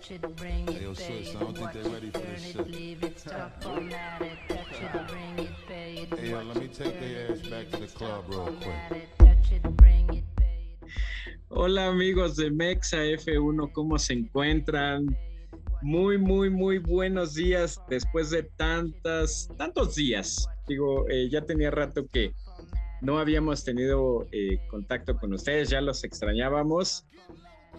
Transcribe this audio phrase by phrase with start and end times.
[0.00, 2.10] touch it, bring it, yo, pay sis, it, I don't think watch they it, ready
[2.10, 2.70] for turn this it, shit.
[2.70, 6.56] leave it, stop, format it, touch it, bring it, pay it, Hey, yo, watch let
[6.56, 8.44] me it, take turn their it, ass back leave to the it, club stop, real
[8.46, 8.62] quick.
[8.62, 11.38] format it, touch it, bring it, pay it.
[11.50, 15.16] Hola amigos de Mexa F1, ¿cómo se encuentran?
[15.82, 20.46] Muy, muy, muy buenos días después de tantas, tantos días.
[20.68, 22.32] Digo, eh, ya tenía rato que
[23.00, 27.06] no habíamos tenido eh, contacto con ustedes, ya los extrañábamos.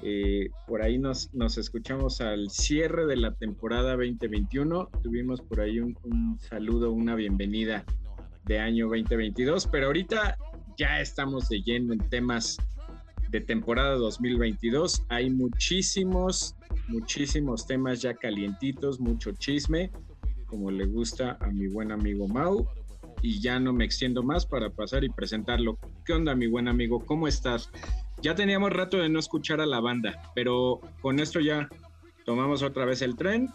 [0.03, 4.89] Eh, por ahí nos, escuchamos al cierre de la temporada 2021.
[5.03, 7.85] Tuvimos por ahí un, un saludo, una bienvenida
[8.45, 10.37] de año 2022, pero ahorita
[10.77, 12.57] ya estamos de lleno en temas
[13.29, 15.03] de temporada 2022.
[15.09, 16.55] Hay muchísimos,
[16.87, 19.91] muchísimos temas ya calientitos, mucho chisme,
[20.47, 22.67] como le gusta a mi buen amigo Mau.
[23.23, 25.77] Y ya no me extiendo más para pasar y presentarlo.
[26.05, 27.05] ¿Qué onda, mi buen amigo?
[27.05, 27.69] ¿Cómo estás?
[28.21, 31.67] Ya teníamos rato de no escuchar a la banda, pero con esto ya
[32.23, 33.49] tomamos otra vez el tren,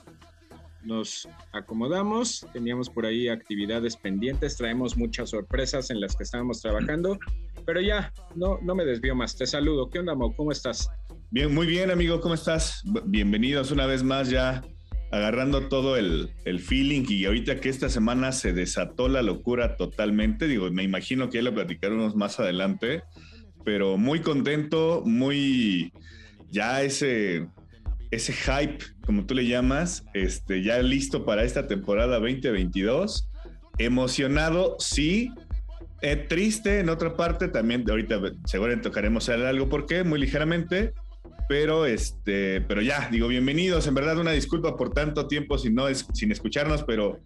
[0.82, 7.16] nos acomodamos, teníamos por ahí actividades pendientes, traemos muchas sorpresas en las que estábamos trabajando,
[7.64, 9.36] pero ya, no, no me desvío más.
[9.36, 9.88] Te saludo.
[9.88, 10.34] ¿Qué onda, Mau?
[10.34, 10.88] ¿Cómo estás?
[11.30, 12.82] Bien, muy bien, amigo, ¿cómo estás?
[13.04, 14.62] Bienvenidos una vez más ya
[15.12, 20.48] agarrando todo el, el feeling y ahorita que esta semana se desató la locura totalmente,
[20.48, 23.04] digo, me imagino que ya lo platicaremos más adelante,
[23.66, 25.92] pero muy contento, muy
[26.52, 27.48] ya ese,
[28.12, 33.28] ese hype, como tú le llamas, este, ya listo para esta temporada 2022,
[33.78, 35.32] emocionado, sí,
[36.00, 39.68] eh, triste en otra parte, también ahorita seguramente tocaremos algo.
[39.68, 40.92] Porque muy ligeramente,
[41.48, 45.88] pero este, pero ya, digo, bienvenidos, en verdad una disculpa por tanto tiempo sin, no
[45.88, 47.18] es, sin escucharnos, pero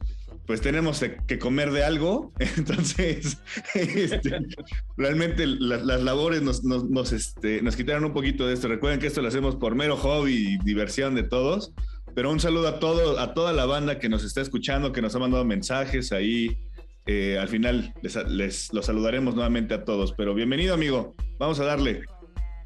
[0.50, 3.38] pues tenemos que comer de algo, entonces
[3.72, 4.36] este,
[4.96, 8.66] realmente las, labores nos, nos, este, nos quitaron un poquito de esto.
[8.66, 11.72] Recuerden que esto lo hacemos por mero hobby y diversión de todos,
[12.16, 15.14] pero un saludo a, todo, a toda la banda que nos está escuchando, que nos
[15.14, 16.58] ha mandado mensajes ahí.
[17.06, 22.02] Eh, al final les, los saludaremos nuevamente a todos, pero bienvenido amigo, vamos a darle.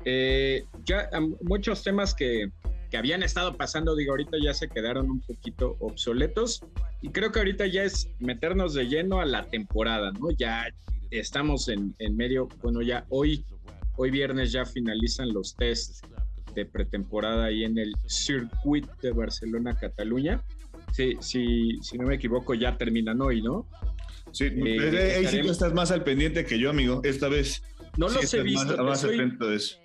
[0.07, 1.11] Eh, ya
[1.43, 2.49] muchos temas que,
[2.95, 6.63] que, habían estado pasando, digo, ahorita ya se quedaron un poquito obsoletos
[7.03, 10.31] y creo que ahorita ya es meternos de lleno a la temporada, ¿no?
[10.31, 10.69] Ya
[11.11, 13.45] estamos en, en medio, bueno, ya hoy,
[13.97, 16.03] hoy viernes ya finalizan los tests
[16.55, 20.41] de pretemporada ahí en el Circuit de Barcelona-Cataluña.
[20.93, 23.67] Sí, sí, si no me equivoco, ya terminan hoy, ¿no?
[24.31, 27.63] Sí, eh, ahí sí tú estás más al pendiente que yo, amigo, esta vez.
[27.97, 28.77] No sí, los he visto.
[28.77, 29.84] Más, más soy, atento de eso.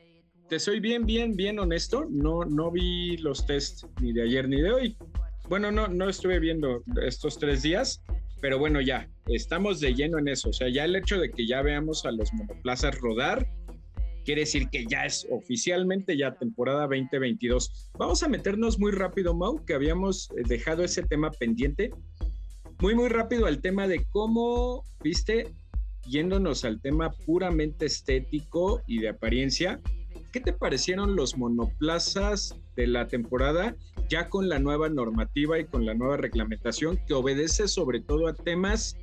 [0.49, 2.07] Te soy bien, bien, bien honesto.
[2.09, 4.97] No, no vi los tests ni de ayer ni de hoy.
[5.47, 8.01] Bueno, no, no estuve viendo estos tres días,
[8.41, 10.49] pero bueno, ya estamos de lleno en eso.
[10.49, 13.47] O sea, ya el hecho de que ya veamos a los monoplazas rodar
[14.25, 17.91] quiere decir que ya es oficialmente ya temporada 2022.
[17.99, 21.91] Vamos a meternos muy rápido, Mau, que habíamos dejado ese tema pendiente.
[22.81, 25.45] Muy, muy rápido al tema de cómo, viste,
[26.07, 29.79] yéndonos al tema puramente estético y de apariencia,
[30.31, 33.75] ¿qué te parecieron los monoplazas de la temporada
[34.09, 38.33] ya con la nueva normativa y con la nueva reglamentación que obedece sobre todo a
[38.33, 38.97] temas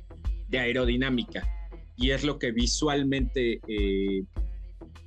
[0.49, 1.47] de aerodinámica?
[1.95, 4.23] Y es lo que visualmente eh,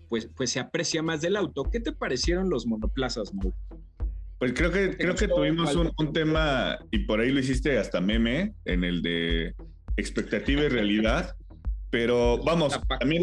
[0.09, 1.65] pues, pues se aprecia más del auto.
[1.65, 3.55] ¿Qué te parecieron los monoplazas, Mau?
[4.39, 8.01] Pues creo que, creo que tuvimos un, un, tema, y por ahí lo hiciste hasta
[8.01, 9.55] meme, en el de
[9.99, 11.37] expectativa y realidad,
[11.91, 13.23] pero vamos, también,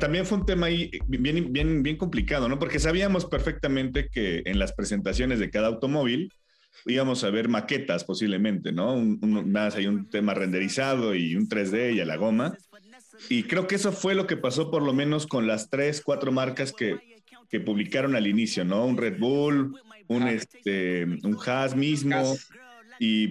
[0.00, 2.58] también fue un tema ahí bien, bien, bien complicado, ¿no?
[2.58, 6.32] Porque sabíamos perfectamente que en las presentaciones de cada automóvil
[6.86, 8.94] íbamos a ver maquetas posiblemente, ¿no?
[8.94, 12.56] Un, un, nada, hay un tema renderizado y un 3D y a la goma.
[13.28, 16.32] Y creo que eso fue lo que pasó por lo menos con las tres, cuatro
[16.32, 16.98] marcas que,
[17.48, 18.84] que publicaron al inicio, ¿no?
[18.84, 19.76] Un Red Bull,
[20.08, 22.36] un, este, un Haas mismo,
[22.98, 23.30] y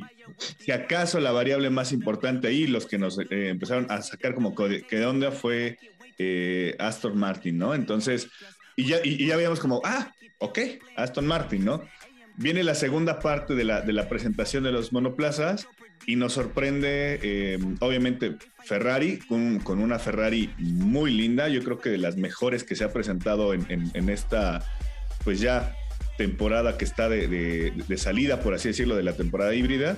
[0.59, 4.55] si acaso la variable más importante ahí, los que nos eh, empezaron a sacar como
[4.55, 5.77] que de dónde fue
[6.23, 7.73] eh, Aston Martin, ¿no?
[7.73, 8.29] Entonces,
[8.75, 10.59] y ya, y, ya veíamos como, ah, ok,
[10.95, 11.83] Aston Martin, ¿no?
[12.35, 15.67] Viene la segunda parte de la, de la presentación de los monoplazas
[16.05, 21.89] y nos sorprende, eh, obviamente, Ferrari, con, con, una Ferrari muy linda, yo creo que
[21.89, 24.63] de las mejores que se ha presentado en, en, en esta,
[25.23, 25.75] pues ya
[26.17, 29.97] temporada que está de, de, de, salida, por así decirlo, de la temporada híbrida,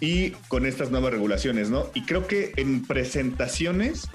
[0.00, 1.90] y con estas nuevas regulaciones, ¿no?
[1.94, 4.08] Y creo que en presentaciones,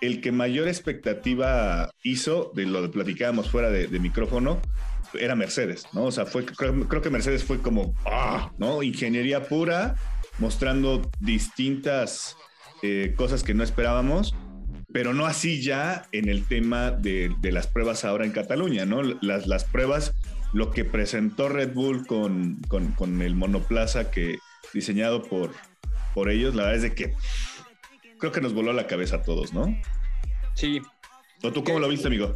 [0.00, 4.60] el que mayor expectativa hizo, de lo que platicábamos fuera de, micrófono,
[5.18, 6.04] era Mercedes, ¿no?
[6.04, 8.82] O sea, fue, creo, creo que Mercedes fue como, ah, ¿no?
[8.82, 9.96] Ingeniería pura,
[10.38, 12.36] mostrando distintas
[12.82, 14.34] eh, cosas que no esperábamos,
[14.92, 19.02] pero no así ya en el tema de, de, las pruebas ahora en Cataluña, ¿no?
[19.02, 20.14] Las, las pruebas
[20.52, 24.38] lo que presentó Red Bull con, con, el monoplaza que
[24.72, 25.52] diseñado por,
[26.14, 27.14] por ellos, la verdad es de que
[28.18, 29.66] creo que nos voló la cabeza a todos, ¿no?
[30.54, 30.80] Sí.
[31.42, 32.34] ¿O tú cómo lo viste, amigo?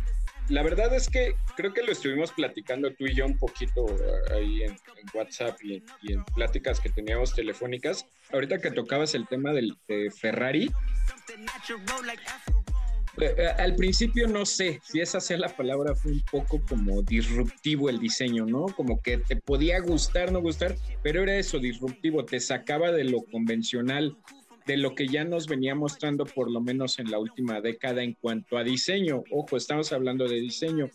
[0.49, 4.35] La verdad es que creo que lo estuvimos platicando tú y yo un poquito eh,
[4.35, 4.77] ahí en,
[5.15, 5.83] WhatsApp y,
[6.13, 8.05] en pláticas que teníamos telefónicas.
[8.33, 10.69] Ahorita que tocabas el tema del, de Ferrari,
[13.21, 17.03] eh, eh, al principio no sé si esa sea la palabra, fue un poco como
[17.03, 18.67] disruptivo el diseño, ¿no?
[18.67, 23.23] Como que te podía gustar, no gustar, pero era eso, disruptivo, te sacaba de lo
[23.23, 24.17] convencional,
[24.71, 28.15] de lo que ya nos venía mostrando por lo menos en la última década en
[28.15, 29.25] cuanto a diseño.
[29.33, 30.89] Ojo, estamos hablando de diseño.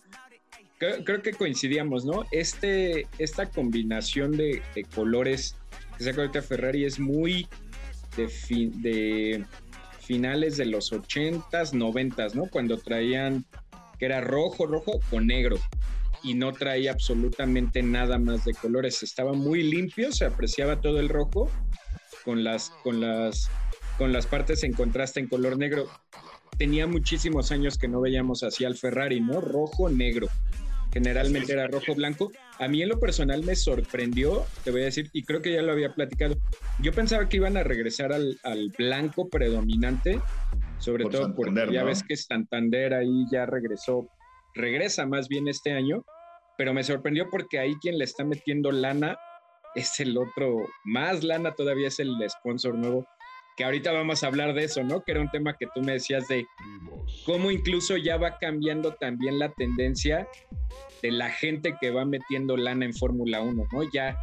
[0.78, 2.24] Creo, que coincidíamos, ¿no?
[2.32, 4.62] Este, esta combinación de,
[4.94, 5.58] colores
[5.98, 7.50] que saca Ferrari es muy
[8.16, 8.30] de,
[8.76, 9.46] de
[10.00, 12.46] finales de los 80s, 90 ¿no?
[12.46, 13.46] Cuando traían
[14.00, 15.58] que era rojo, rojo con negro
[16.24, 19.04] y no traía absolutamente nada más de colores.
[19.04, 21.52] Estaba muy limpio, se apreciaba todo el rojo
[22.26, 23.50] con las, con las,
[23.98, 25.88] con las partes en contraste en color negro.
[26.58, 29.42] Tenía muchísimos años que no veíamos así al Ferrari, ¿no?
[29.42, 30.28] Rojo, negro
[30.96, 32.32] generalmente era rojo blanco.
[32.58, 35.62] A mí en lo personal me sorprendió, te voy a decir, y creo que ya
[35.62, 36.36] lo había platicado.
[36.82, 38.40] Yo pensaba que iban a regresar al,
[38.78, 40.22] blanco predominante,
[40.78, 44.08] sobre todo porque ya ves que Santander ahí ya regresó,
[44.54, 46.06] regresa más bien este año,
[46.58, 49.18] pero me sorprendió porque ahí quien le está metiendo lana
[49.76, 53.06] es el otro, más lana todavía es el sponsor nuevo,
[53.56, 55.04] que ahorita vamos a hablar de eso, ¿no?
[55.04, 56.46] Que era un tema que tú me decías de
[57.26, 60.28] cómo incluso ya va cambiando también la tendencia
[61.02, 63.92] de la gente que va metiendo lana en Fórmula 1, ¿no?
[63.94, 64.18] Ya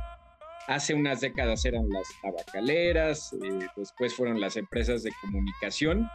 [0.66, 6.08] hace unas décadas eran las tabacaleras, eh, después fueron las empresas de comunicación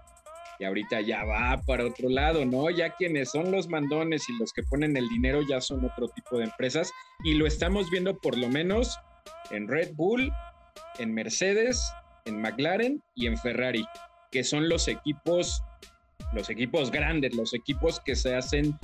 [0.59, 2.69] y ahorita ya va para otro lado, ¿no?
[2.69, 6.37] Ya quienes son los mandones y los que ponen el dinero ya son otro tipo
[6.37, 6.91] de empresas
[7.23, 8.97] y lo estamos viendo por lo menos
[9.51, 10.31] en Red Bull,
[10.99, 11.81] en Mercedes,
[12.27, 13.85] en McLaren y en Ferrari,
[14.31, 15.63] que son los equipos
[16.33, 18.77] los equipos grandes, los equipos que se hacen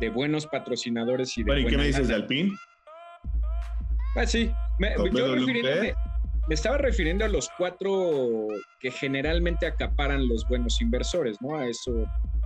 [0.00, 2.56] de buenos patrocinadores y de ¿y qué me dices de Alpine?
[4.16, 4.50] Ah, sí.
[4.78, 4.94] Me,
[6.50, 8.46] estaba refiriendo a los cuatro
[8.80, 11.56] que generalmente acaparan los buenos inversores, ¿no?
[11.56, 11.92] A eso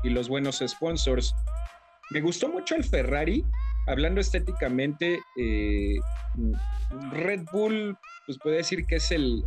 [0.02, 1.34] y los buenos sponsors.
[2.10, 3.44] Me gustó mucho el Ferrari,
[3.88, 5.96] hablando estéticamente, eh,
[7.12, 7.96] Red Bull,
[8.26, 9.42] pues puede decir que es el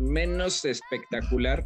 [0.00, 1.64] menos espectacular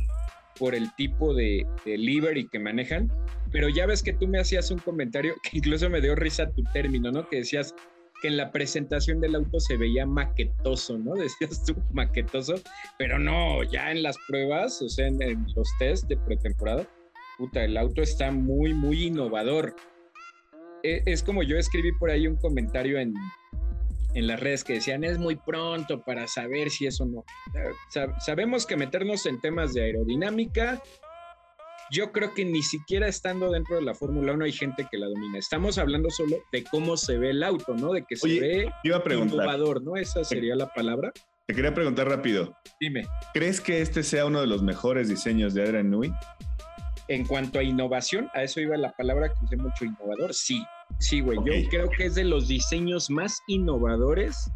[0.58, 3.11] por el tipo de, livery que manejan,
[3.52, 6.62] pero ya ves que tú me hacías un comentario que incluso me dio risa tu
[6.73, 7.29] término, ¿no?
[7.29, 7.75] Que decías
[8.20, 11.14] que en la presentación del auto se veía maquetoso, ¿no?
[11.23, 12.56] Decías tú maquetoso,
[12.99, 16.87] pero no, ya en las pruebas, o sea, en, en los test de pretemporada,
[17.38, 19.75] puta, el auto está muy, muy innovador.
[20.82, 23.14] E, es como yo escribí por ahí un comentario en,
[24.14, 27.24] en las redes que decían es muy pronto para saber si eso no.
[28.18, 30.82] sabemos que meternos en temas de aerodinámica,
[31.90, 35.08] yo creo que ni siquiera estando dentro de la Fórmula 1 hay gente que la
[35.08, 35.38] domina.
[35.38, 37.92] Estamos hablando solo de cómo se ve el auto, ¿no?
[37.92, 39.96] De que se ve innovador, ¿no?
[39.96, 41.12] Esa sería la palabra.
[41.46, 42.56] Te quería preguntar rápido.
[42.78, 43.08] Dime.
[43.34, 46.12] ¿Crees que este sea uno de los mejores diseños de Adrian Nui?
[47.10, 50.64] En cuanto a innovación, a eso iba la palabra que usé mucho innovador, sí.
[51.00, 54.48] Sí, güey, yo creo que es de los diseños más innovadores,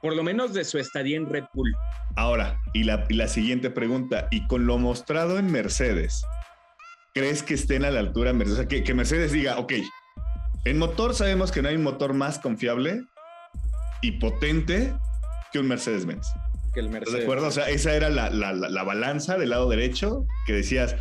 [0.00, 1.74] por lo menos de su estadía en Red Bull.
[2.14, 6.24] Ahora, y la, siguiente pregunta, y con lo mostrado en Mercedes,
[7.12, 8.58] ¿crees que estén a la altura Mercedes?
[8.60, 9.72] O sea, que, que Mercedes diga, ok,
[10.66, 13.02] en motor sabemos que no hay un motor más confiable
[14.00, 14.94] y potente
[15.52, 16.24] que un Mercedes-Benz.
[16.72, 17.18] Que el Mercedes.
[17.18, 17.48] ¿De acuerdo?
[17.48, 20.94] O sea, esa era la, la balanza del lado derecho que decías,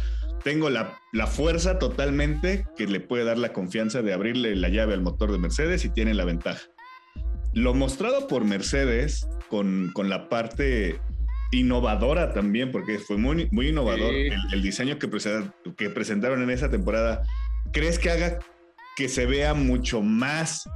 [0.43, 0.97] tengo la,
[1.27, 5.37] fuerza totalmente que le puede dar la confianza de abrirle la llave al motor de
[5.37, 6.61] Mercedes y tiene la ventaja.
[7.53, 10.99] Lo mostrado por Mercedes con, la parte
[11.51, 15.09] innovadora también, porque fue muy, muy innovador el, diseño que,
[15.77, 17.23] que presentaron en esa temporada,
[17.71, 18.39] ¿crees que haga
[18.95, 20.67] que se vea mucho más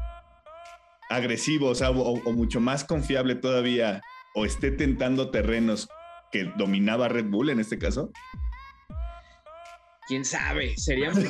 [1.10, 4.02] agresivo, o mucho más confiable todavía,
[4.36, 5.88] o esté tentando terrenos
[6.32, 8.12] que dominaba Red Bull en este caso?
[10.08, 11.26] Quién sabe, sería muy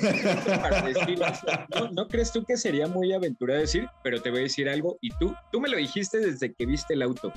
[0.45, 1.19] para decir,
[1.91, 3.87] ¿no, crees tú que sería muy aventurado decir?
[4.03, 6.93] Pero te voy a decir algo, y tú, tú me lo dijiste desde que viste
[6.93, 7.33] el auto.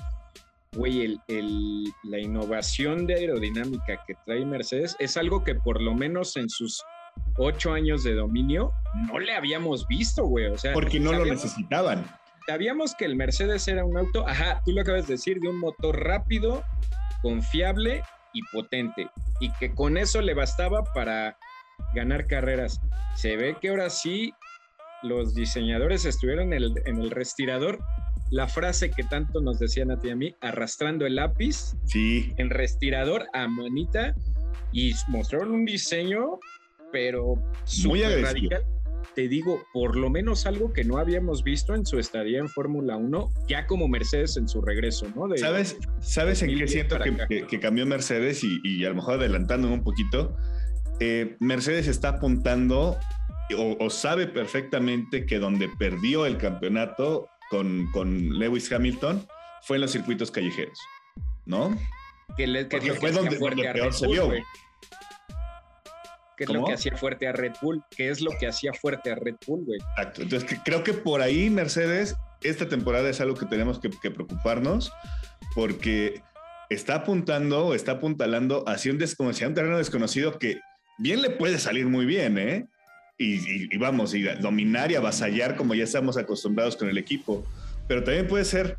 [0.76, 6.36] Güey, el, la innovación de aerodinámica que trae Mercedes es algo que por lo menos
[6.36, 6.84] en sus
[7.38, 8.72] ocho años de dominio
[9.08, 10.46] no le habíamos visto, güey.
[10.46, 12.06] O sea, porque no lo necesitaban.
[12.46, 15.58] Sabíamos que el Mercedes era un auto, ajá, tú lo acabas de decir, de un
[15.58, 16.62] motor rápido,
[17.22, 18.02] confiable
[18.32, 19.08] y potente
[19.40, 21.36] y que con eso le bastaba para
[21.94, 22.78] ganar carreras.
[23.16, 24.32] Se ve que ahora sí
[25.02, 27.78] los diseñadores estuvieron en el, en el respirador,
[28.30, 32.32] la frase que tanto nos decían a ti y a mí, arrastrando el lápiz sí.
[32.36, 34.14] en respirador a manita
[34.72, 36.38] y mostraron un diseño,
[36.92, 37.34] pero
[37.84, 38.64] muy radical.
[39.14, 42.96] Te digo, por lo menos algo que no habíamos visto en su estadía en Fórmula
[42.96, 45.28] 1, ya como Mercedes en su regreso, ¿no?
[45.36, 50.36] ¿Sabes, ¿sabes en qué siento que, cambió Mercedes y, a lo mejor adelantándome un poquito?
[51.00, 52.98] Eh, Mercedes está apuntando
[53.56, 59.26] o, sabe perfectamente que donde perdió el campeonato con, con Lewis Hamilton
[59.62, 60.78] fue en los circuitos callejeros,
[61.46, 61.76] ¿no?
[62.36, 64.42] Que, le, que fue donde, a Red Bull,
[66.40, 69.12] Que es lo que hacía fuerte a Red Bull, que es lo que hacía fuerte
[69.12, 69.78] a Red Bull, güey.
[69.78, 70.22] Exacto.
[70.22, 74.90] Entonces creo que por ahí Mercedes, esta temporada es algo que tenemos que, preocuparnos,
[75.54, 76.22] porque
[76.70, 80.60] está apuntando, está apuntalando hacia un desconocido, un terreno desconocido que
[80.96, 82.66] bien le puede salir muy bien, ¿eh?
[83.18, 87.44] y, vamos, y dominar y avasallar como ya estamos acostumbrados con el equipo.
[87.86, 88.78] Pero también puede ser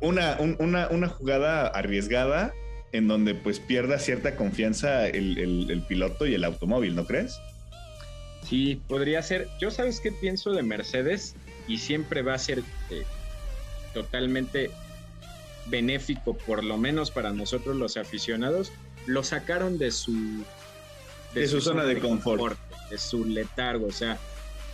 [0.00, 2.54] una, una, una jugada arriesgada
[2.92, 7.40] en donde pues pierda cierta confianza el, el, piloto y el automóvil, ¿no crees?
[8.48, 9.48] Sí, podría ser.
[9.60, 11.34] Yo sabes qué pienso de Mercedes
[11.66, 13.04] y siempre va a ser eh,
[13.94, 14.70] totalmente
[15.66, 18.72] benéfico, por lo menos para nosotros los aficionados.
[19.06, 20.44] Lo sacaron de su
[21.34, 22.58] de, su, zona, de, confort
[22.90, 24.18] de su letargo, o sea,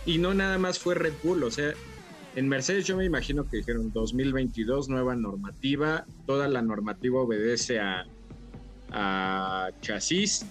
[0.05, 1.73] y no nada más fue Red Bull, o sea,
[2.39, 8.05] en Mercedes yo me imagino que dijeron 2022, nueva normativa, toda la normativa obedece a,
[9.81, 10.45] chasis,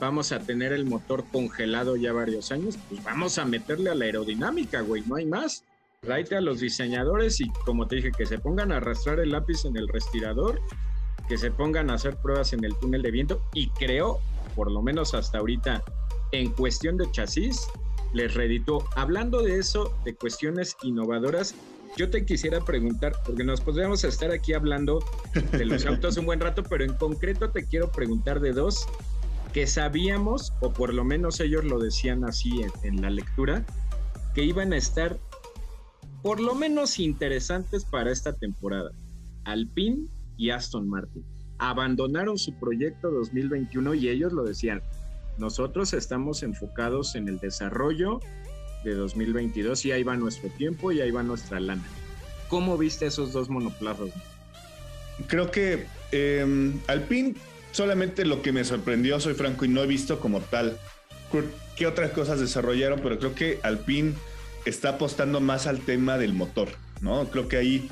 [0.00, 4.06] vamos a tener el motor congelado ya varios años, pues vamos a meterle a la
[4.06, 5.64] aerodinámica, güey, no hay más.
[6.00, 9.66] Tráete a los diseñadores y como te dije, que se pongan a arrastrar el lápiz
[9.66, 10.62] en el respirador,
[11.28, 14.18] que se pongan a hacer pruebas en el túnel de viento y creo,
[14.56, 15.84] por lo menos hasta ahorita,
[16.32, 17.68] en cuestión de chasis
[18.14, 18.84] les reditó.
[18.96, 21.54] Hablando de eso, de cuestiones innovadoras,
[21.96, 25.04] yo te quisiera preguntar, porque nos podríamos estar aquí hablando
[25.52, 28.86] de los autos un buen rato, pero en concreto te quiero preguntar de dos
[29.52, 33.64] que sabíamos, o por lo menos ellos lo decían así en, en la lectura,
[34.34, 35.18] que iban a estar
[36.22, 38.90] por lo menos interesantes para esta temporada.
[39.44, 41.24] Alpine y Aston Martin.
[41.58, 44.82] Abandonaron su proyecto 2021 y ellos lo decían,
[45.38, 48.20] nosotros estamos enfocados en el desarrollo
[48.84, 51.84] de 2022 y ahí va nuestro tiempo y ahí va nuestra lana.
[52.48, 54.10] ¿Cómo viste esos dos monoplazas?
[55.26, 57.34] Creo que eh, Alpine
[57.72, 60.78] solamente lo que me sorprendió, soy franco, y no he visto como tal
[61.76, 64.14] qué otras cosas desarrollaron, pero creo que Alpine
[64.64, 66.68] está apostando más al tema del motor,
[67.00, 67.28] ¿no?
[67.30, 67.90] Creo que ahí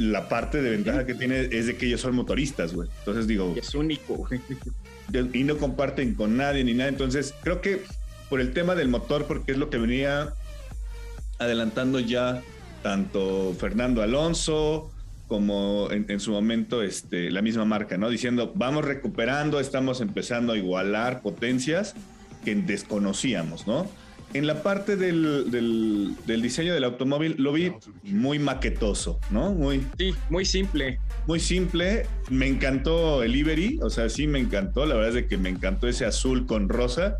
[0.00, 2.88] la parte de ventaja que tiene es de que ellos son motoristas, güey.
[2.98, 3.54] Entonces digo...
[3.56, 4.40] Es único, güey
[5.32, 6.88] y no comparten con nadie ni nada.
[6.88, 7.82] Entonces, creo que
[8.28, 10.34] por el tema del motor, porque es lo que venía
[11.38, 12.42] adelantando ya
[12.82, 14.90] tanto Fernando Alonso
[15.26, 18.08] como en, su momento este, la misma marca, ¿no?
[18.10, 21.94] Diciendo, vamos recuperando, estamos empezando a igualar potencias
[22.44, 23.88] que desconocíamos, ¿no?
[24.32, 27.72] En la parte del, del, diseño del automóvil lo vi
[28.04, 29.52] muy maquetoso, ¿no?
[29.52, 31.00] Muy, sí, muy simple.
[31.26, 32.06] Muy simple.
[32.30, 34.86] Me encantó el Ibery, o sea, sí me encantó.
[34.86, 37.16] La verdad es que me encantó ese azul con rosa.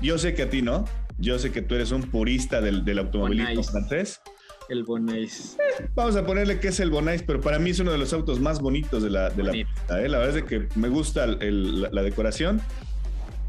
[0.00, 0.86] Yo sé que a ti no.
[1.18, 4.20] Yo sé que tú eres un purista del, del automovilismo francés.
[4.68, 5.56] El Bonais.
[5.94, 8.40] vamos a ponerle que es el Bonais, pero para mí es uno de los autos
[8.40, 10.08] más bonitos de la, de la, ¿eh?
[10.08, 12.60] la verdad es que me gusta la decoración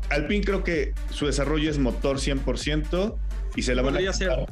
[0.09, 3.15] Alpine creo que su desarrollo es motor 100%
[3.55, 4.45] y se la van a jugar,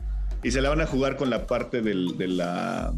[0.43, 1.93] y se la van a jugar con la parte de,
[2.27, 2.93] la,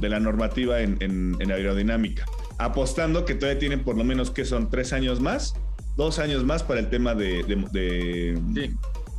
[0.00, 2.24] de la normativa en, aerodinámica,
[2.58, 5.54] apostando que todavía tienen por lo menos que son tres años más,
[5.96, 8.70] dos años más para el tema de, de,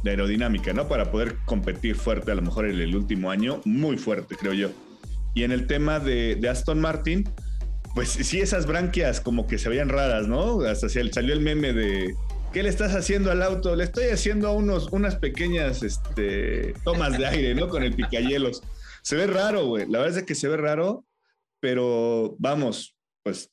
[0.05, 0.87] aerodinámica, ¿no?
[0.87, 4.69] Para poder competir fuerte a lo mejor en el último año, muy fuerte creo yo.
[5.33, 7.29] Y en el tema de, Aston Martin,
[7.93, 10.61] pues sí, esas branquias como que se veían raras, ¿no?
[10.61, 12.15] Hasta salió el meme de,
[12.53, 13.77] ¿Qué le estás haciendo al auto?
[13.77, 17.69] Le estoy haciendo unos, unas pequeñas este, tomas de aire, ¿no?
[17.69, 18.61] Con el picayelos.
[19.03, 19.89] Se ve raro, güey.
[19.89, 21.05] La verdad es que se ve raro,
[21.61, 23.51] pero vamos, pues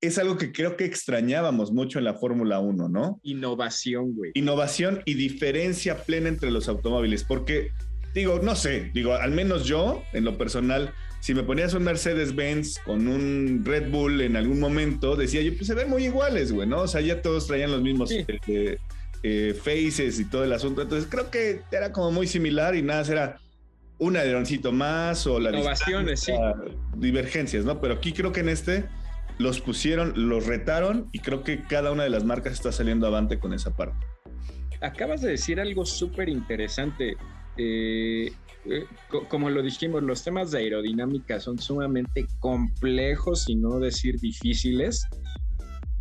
[0.00, 3.20] es algo que creo que extrañábamos mucho en la Fórmula 1, ¿no?
[3.22, 4.32] Innovación, güey.
[4.34, 7.70] Innovación y diferencia plena entre los automóviles, porque
[8.12, 12.78] digo, no sé, digo, al menos yo, en lo personal, si me ponías un Mercedes-Benz
[12.84, 16.68] con un Red Bull en algún momento, decía yo, pues se ven muy iguales, güey,
[16.68, 16.82] ¿no?
[16.82, 18.78] O sea, ya todos traían los mismos eh,
[19.22, 20.82] eh, faces y todo el asunto.
[20.82, 23.40] Entonces creo que era como muy similar y nada, era
[23.98, 26.32] un aderoncito más o la Innovaciones, sí.
[26.96, 27.80] divergencias, ¿no?
[27.80, 28.84] Pero aquí creo que en este
[29.38, 33.38] los pusieron, los retaron y creo que cada una de las marcas está saliendo avante
[33.38, 34.06] con esa parte.
[34.80, 37.16] Acabas de decir algo súper interesante.
[37.56, 38.30] eh,
[38.68, 38.86] eh,
[39.28, 45.06] como lo dijimos, los temas de aerodinámica son sumamente complejos y no decir difíciles.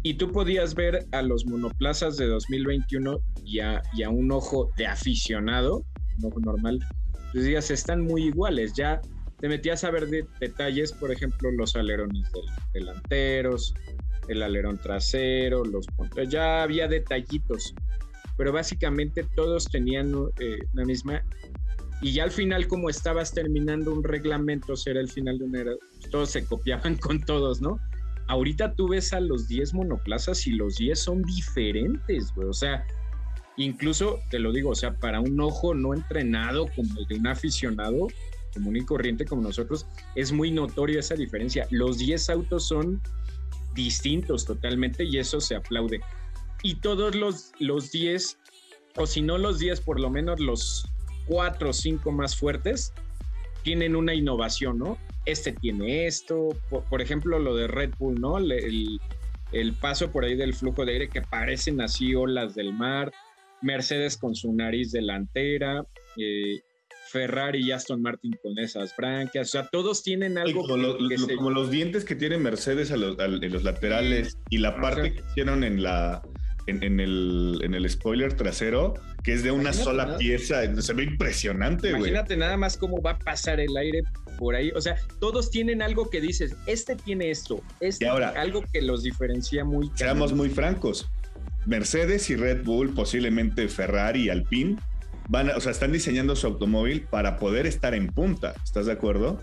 [0.04, 5.84] Y tú podías ver a los monoplazas de 2021 y a, un ojo de aficionado,
[6.20, 6.80] un ojo normal,
[7.34, 8.74] decías, están muy iguales.
[8.74, 9.02] Ya
[9.40, 10.08] te metías a ver
[10.40, 12.30] detalles, por ejemplo, los alerones
[12.74, 13.74] delanteros,
[14.28, 15.88] el alerón trasero, los.
[16.30, 17.74] Ya había detallitos,
[18.38, 21.24] pero básicamente todos tenían eh, la misma
[22.02, 25.72] y ya al final, como estabas terminando un reglamento, era el final de una era,
[26.12, 27.80] todos se copiaban con todos, ¿no?
[28.28, 32.48] Ahorita tú ves a los 10 monoplazas y los 10 son diferentes, güey.
[32.48, 32.84] O sea,
[33.56, 37.28] incluso te lo digo, o sea, para un ojo no entrenado como el de un
[37.28, 38.08] aficionado
[38.54, 39.86] común y corriente como nosotros,
[40.16, 41.68] es muy notoria esa diferencia.
[41.70, 43.02] Los 10 autos son
[43.76, 46.00] distintos totalmente y eso se aplaude.
[46.64, 48.40] Y todos los, los 10,
[48.96, 50.86] o si no los 10, por lo menos los
[51.26, 52.94] cuatro o cinco más fuertes
[53.64, 54.98] tienen una innovación, ¿no?
[55.26, 58.38] Este tiene esto, por, ejemplo, lo de Red Bull, ¿no?
[58.38, 63.12] El, paso por ahí del flujo de aire que parecen así olas del mar,
[63.62, 65.84] Mercedes con su nariz delantera,
[66.18, 66.62] eh,
[67.12, 70.98] Ferrari y Aston Martin con esas branquias, o sea, todos tienen algo como,
[71.36, 75.82] como los dientes que tiene Mercedes en los laterales y la parte que hicieron en
[75.82, 76.22] la
[76.68, 80.62] en, el, en el spoiler trasero, que es de una sola pieza.
[80.82, 82.12] Se ve impresionante, güey.
[82.12, 84.04] Imagínate nada más cómo va a pasar el aire
[84.38, 84.72] por ahí.
[84.72, 89.04] O sea, todos tienen algo que dices, este tiene esto, este ahora, algo que los
[89.04, 89.92] diferencia muy.
[89.96, 91.08] Seamos muy francos.
[91.66, 94.78] Mercedes y Red Bull, posiblemente Ferrari y Alpine,
[95.30, 98.54] van o sea, están diseñando su automóvil para poder estar en punta.
[98.64, 99.40] ¿Estás de acuerdo?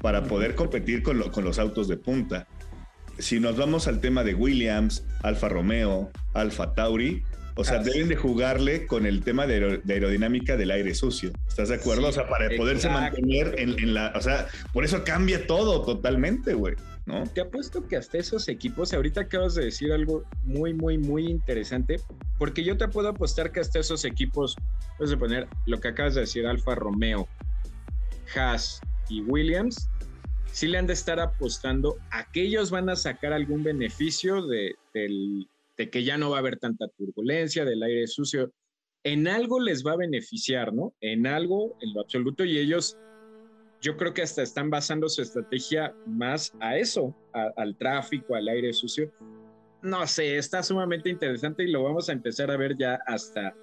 [0.00, 2.46] Para poder competir con, con los autos de punta
[3.18, 7.22] si nos vamos al tema de Williams, Alfa Romeo, Alfa Tauri,
[7.58, 11.32] o sea, deben de jugarle con el tema de, aerodinámica del aire sucio.
[11.48, 12.06] ¿Estás de acuerdo?
[12.06, 14.12] o sea, para poderse mantener en, la.
[14.14, 16.76] O sea, por eso cambia todo totalmente, güey.
[17.06, 17.24] ¿no?
[17.24, 22.00] Te apuesto que hasta esos equipos, ahorita acabas de decir algo muy, muy, muy interesante,
[22.38, 24.54] porque yo te puedo apostar que hasta esos equipos,
[24.96, 27.26] puedes poner lo que acabas de decir, Alfa Romeo,
[28.36, 29.88] Haas y Williams,
[30.58, 34.74] sí le han de estar apostando a que ellos van a sacar algún beneficio de,
[34.92, 38.52] que ya no va a haber tanta turbulencia, del aire sucio.
[39.04, 40.92] En algo les va a beneficiar, ¿no?
[41.00, 42.98] En algo, en lo absoluto, y ellos,
[43.80, 48.72] yo creo que hasta están basando su estrategia más a eso, al tráfico, al aire
[48.72, 49.12] sucio.
[49.80, 53.54] No sé, está sumamente interesante y lo vamos a empezar a ver ya hasta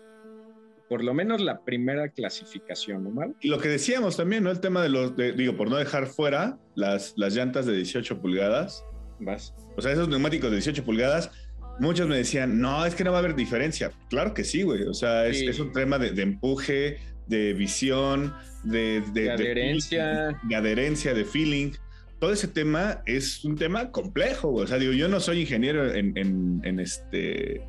[0.90, 3.36] por lo menos la primera clasificación, ¿no mal?
[3.42, 4.52] Y lo que decíamos también, ¿no?
[4.52, 8.86] El tema de los, digo, por no dejar fuera las, las llantas de 18 pulgadas.
[9.20, 9.54] Vas.
[9.78, 11.32] O sea, esos neumáticos de 18 pulgadas,
[11.80, 13.92] muchos me decían, no, es que no va a haber diferencia.
[14.10, 14.84] Claro que sí, güey.
[14.84, 20.40] O sea, es, un tema de, empuje, de visión, de, de, adherencia.
[20.44, 21.72] De, adherencia, de feeling.
[22.20, 24.66] Todo ese tema es un tema complejo, güey.
[24.66, 27.62] O sea, digo, yo no soy ingeniero en, en este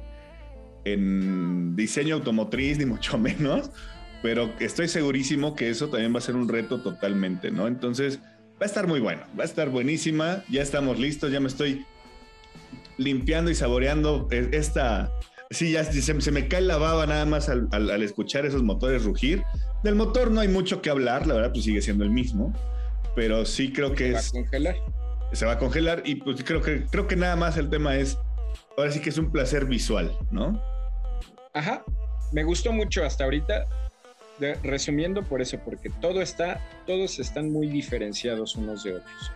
[0.86, 3.70] en diseño automotriz, ni mucho menos,
[4.22, 7.66] pero estoy segurísimo que eso también va a ser un reto totalmente, ¿no?
[7.66, 11.48] Entonces, va a estar muy bueno, va a estar buenísima, ya estamos listos, ya me
[11.48, 11.84] estoy
[12.96, 15.12] limpiando y saboreando esta...
[15.50, 19.44] Sí, ya se, me cae la baba nada más al, escuchar esos motores rugir.
[19.84, 22.52] Del motor no hay mucho que hablar, la verdad, pues sigue siendo el mismo,
[23.14, 24.24] pero sí creo que es...
[24.24, 24.76] Se va a congelar.
[25.32, 28.18] Se va a congelar y pues creo que, creo que nada más el tema es,
[28.76, 30.60] ahora sí que es un placer visual, ¿no?
[31.56, 31.82] Ajá,
[32.32, 33.64] me gustó mucho hasta ahorita.
[34.62, 39.32] resumiendo por eso, porque todo está, todos están muy diferenciados unos de otros.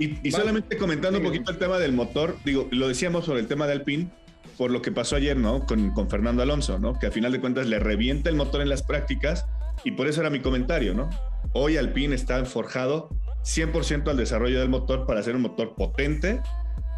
[0.00, 3.68] Y, solamente comentando un poquito el tema del motor, digo, lo decíamos sobre el tema
[3.68, 4.10] de Alpine,
[4.58, 5.64] por lo que pasó ayer, ¿no?
[5.64, 6.98] Con, con, Fernando Alonso, ¿no?
[6.98, 9.46] Que a final de cuentas le revienta el motor en las prácticas
[9.84, 11.08] y por eso era mi comentario, ¿no?
[11.52, 13.08] Hoy Alpine está forjado
[13.44, 16.40] 100% al desarrollo del motor para hacer un motor potente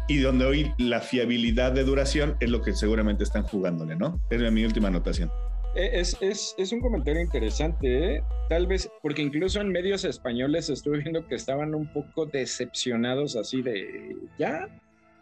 [0.09, 4.19] y donde hoy la fiabilidad de duración es lo que seguramente están jugándole, ¿no?
[4.31, 5.31] Es mi última anotación.
[5.75, 8.23] Eh, es, es, es, un comentario interesante, ¿eh?
[8.49, 13.61] tal vez, porque incluso en medios españoles estuve viendo que estaban un poco decepcionados así
[13.61, 14.67] de, ya,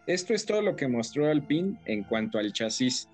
[0.07, 3.09] esto es todo lo que mostró Alpine en cuanto al chasis.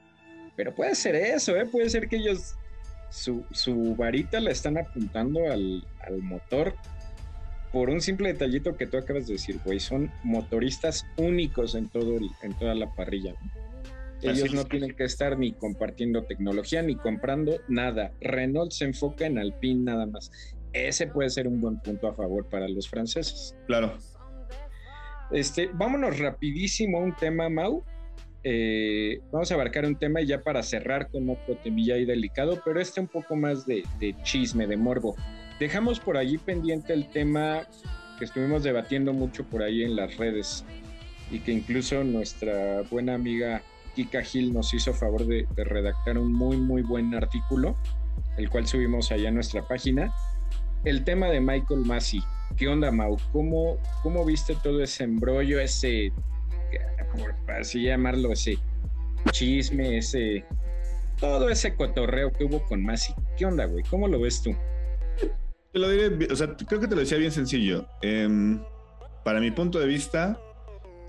[0.56, 1.66] Pero puede ser eso, ¿eh?
[1.66, 2.54] puede ser que ellos
[3.10, 6.76] su, su varita la están apuntando al, al motor
[7.74, 12.20] por un simple detallito que tú acabas de decir, güey, son motoristas únicos en, todo
[12.44, 13.34] en toda la parrilla.
[14.22, 18.14] Ellos no tienen que estar ni compartiendo tecnología ni comprando nada.
[18.22, 20.32] Renault se enfoca en Alpine nada más.
[20.72, 23.56] Ese puede ser un buen punto a favor para los franceses.
[23.66, 23.98] Claro.
[25.32, 27.84] Este, vámonos rapidísimo a un tema, Mau.
[28.44, 32.62] eh, vamos a abarcar un tema y ya para cerrar con otro temilla ahí delicado,
[32.64, 35.16] pero este un poco más de, de chisme, de morbo.
[35.60, 37.68] Dejamos por allí pendiente el tema
[38.18, 40.66] que estuvimos debatiendo mucho por ahí en las redes
[41.32, 43.62] y que incluso nuestra buena amiga
[43.96, 47.76] Kika Gil nos hizo favor de, redactar un muy, muy buen artículo,
[48.38, 50.14] el cual subimos allá en nuestra página.
[50.86, 52.22] El tema de Michael Massey.
[52.58, 53.18] ¿Qué onda, Mau?
[53.32, 56.12] ¿Cómo, cómo viste todo ese embrollo, ese,
[57.12, 57.26] como
[57.60, 58.58] así llamarlo, ese
[59.32, 60.44] chisme, ese,
[61.20, 63.16] todo ese cotorreo que hubo con Massey?
[63.38, 63.84] ¿Qué onda, güey?
[63.84, 64.56] ¿Cómo lo ves tú?
[65.74, 67.88] Te lo diré, o sea, creo que te lo decía bien sencillo.
[68.04, 68.64] Em,
[69.26, 70.40] para mi punto de vista,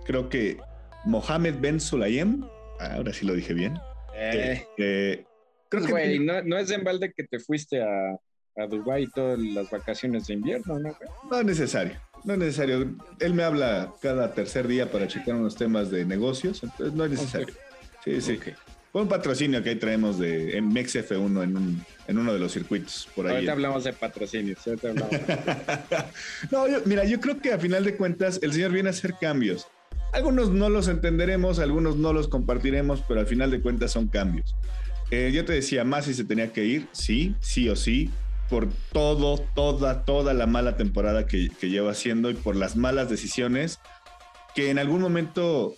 [0.07, 0.57] creo que
[1.05, 2.45] Mohamed Ben Sulayem,
[2.81, 3.79] ahora sí lo dije bien.
[4.17, 4.53] Eh.
[4.53, 5.27] Este,
[5.69, 8.13] creo que no, no, es en balde que te fuiste a,
[8.57, 10.97] a Dubái todas las vacaciones de invierno, ¿no?
[11.31, 12.97] No es necesario, no es necesario.
[13.21, 17.11] Él me habla cada tercer día para checar unos temas de negocios, entonces no es
[17.11, 17.55] necesario.
[18.03, 18.39] Sí, sí.
[18.39, 18.55] Fue
[19.03, 23.27] un patrocinio que ahí traemos de MXF1 en, un, en uno de los circuitos por
[23.27, 23.35] ahí.
[23.35, 24.59] Ahorita hablamos de patrocinios.
[26.51, 29.67] no, mira, yo creo que a final de cuentas el señor viene a hacer cambios.
[30.13, 34.55] Algunos no los entenderemos, algunos no los compartiremos, pero al final de cuentas son cambios.
[35.11, 38.11] Eh, yo te decía, más si se tenía que ir, sí, sí o sí,
[38.49, 43.11] por todo, toda, toda la mala temporada que, que lleva haciendo y por las malas
[43.11, 43.81] decisiones
[44.55, 45.75] que en algún momento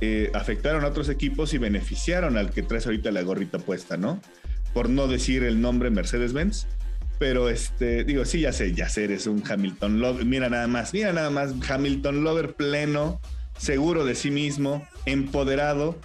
[0.00, 4.20] eh, afectaron a otros equipos y beneficiaron al que traes ahorita la gorrita puesta, ¿no?
[4.72, 6.66] Por no decir el nombre Mercedes-Benz.
[7.18, 10.24] Pero este, digo, sí, ya sé, ya sé, eres un Hamilton Lover.
[10.24, 13.20] Mira nada más, mira nada más, Hamilton Lover pleno,
[13.56, 15.98] seguro de sí mismo, empoderado,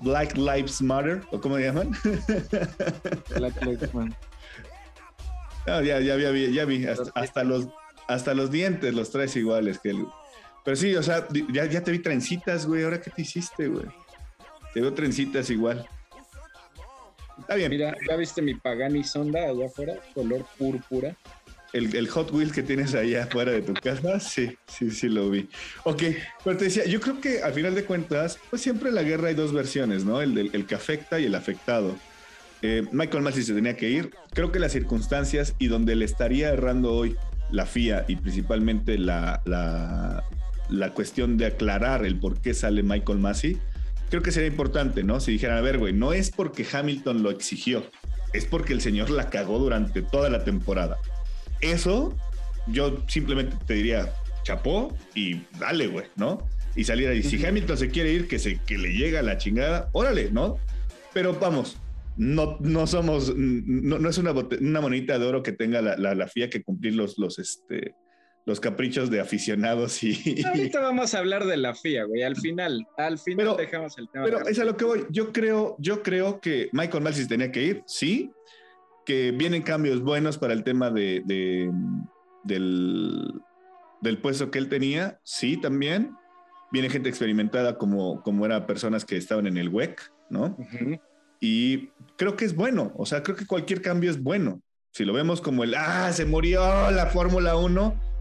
[0.00, 1.90] Black Lives Matter, o cómo le llaman.
[3.36, 4.16] Black Lives Matter.
[5.66, 7.68] ya, ya, ya, vi, ya vi, hasta, los,
[8.08, 10.06] hasta los dientes los traes iguales que el,
[10.66, 12.82] pero sí, o sea, ya, te vi trencitas, güey.
[12.82, 13.86] ¿Ahora qué te hiciste, güey?
[14.74, 15.88] Te veo trencitas igual.
[17.38, 17.70] Está bien.
[17.70, 19.94] Mira, ¿ya viste mi Pagani Sonda allá afuera?
[20.12, 21.16] Color púrpura.
[21.72, 25.48] El, Hot Wheels que tienes allá afuera de tu casa, sí, sí, sí lo vi.
[25.84, 26.02] Ok,
[26.42, 29.28] pero te decía, yo creo que al final de cuentas, pues siempre en la guerra
[29.28, 30.20] hay dos versiones, ¿no?
[30.20, 31.94] El, el que afecta y el afectado.
[32.62, 34.10] Eh, Michael Massey se tenía que ir.
[34.32, 37.14] Creo que las circunstancias y donde le estaría errando hoy
[37.52, 40.24] la FIA y principalmente la, la
[40.94, 43.58] cuestión de aclarar el por qué sale Michael Massey,
[44.10, 45.20] creo que sería importante, ¿no?
[45.20, 47.84] Si dijeran, a ver, güey, no es porque Hamilton lo exigió,
[48.32, 50.98] es porque el señor la cagó durante toda la temporada.
[51.60, 52.16] Eso,
[52.66, 56.46] yo simplemente te diría, chapó y dale, güey, ¿no?
[56.74, 59.88] Y saliera, y si Hamilton se quiere ir, que, se, que le llega la chingada,
[59.92, 60.58] órale, ¿no?
[61.14, 61.78] Pero vamos,
[62.16, 66.50] no, no somos, no, es una, una monedita de oro que tenga la, la, FIA
[66.50, 67.94] que cumplir los, los, este,
[68.46, 70.42] los caprichos de aficionados y...
[70.46, 74.24] Ahorita vamos a hablar de la FIA, güey, al final, al final dejamos el tema.
[74.24, 77.62] Pero es a lo que voy, yo creo, yo creo que Michael Malsis tenía que
[77.62, 78.30] ir, sí,
[79.04, 81.22] que vienen cambios buenos para el tema de,
[82.44, 83.32] del,
[84.00, 86.14] del, puesto que él tenía, sí, también.
[86.72, 90.56] Viene gente experimentada como, como eran personas que estaban en el WEC, ¿no?
[91.40, 94.60] Y creo que es bueno, o sea, creo que cualquier cambio es bueno.
[94.90, 98.15] Si lo vemos como el, ah, se murió la Fórmula 1,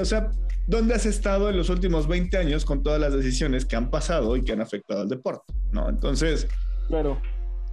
[0.00, 0.30] o sea,
[0.66, 4.36] ¿dónde has estado en los últimos 20 años con todas las decisiones que han pasado
[4.36, 5.52] y que han afectado al deporte?
[5.72, 5.88] ¿No?
[5.88, 6.48] Entonces,
[6.88, 7.20] claro.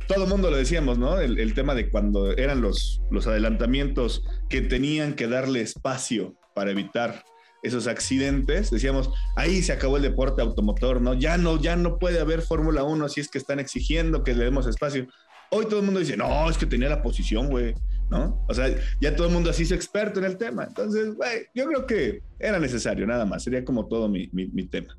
[0.07, 1.19] Todo el mundo lo decíamos, ¿no?
[1.19, 7.23] El, tema de cuando eran los, los adelantamientos que tenían que darle espacio para evitar
[7.63, 11.13] esos accidentes, decíamos, ahí se acabó el deporte automotor, ¿no?
[11.13, 14.45] Ya no, ya no puede haber Fórmula 1 si es que están exigiendo que le
[14.45, 15.07] demos espacio.
[15.51, 17.75] Hoy todo el mundo dice, no, es que tenía la posición, güey.
[18.11, 18.45] ¿No?
[18.49, 18.67] O sea,
[18.99, 20.65] ya todo el mundo así es experto en el tema.
[20.65, 23.43] Entonces, güey, yo creo que era necesario, nada más.
[23.43, 24.27] Sería como todo mi,
[24.67, 24.97] tema.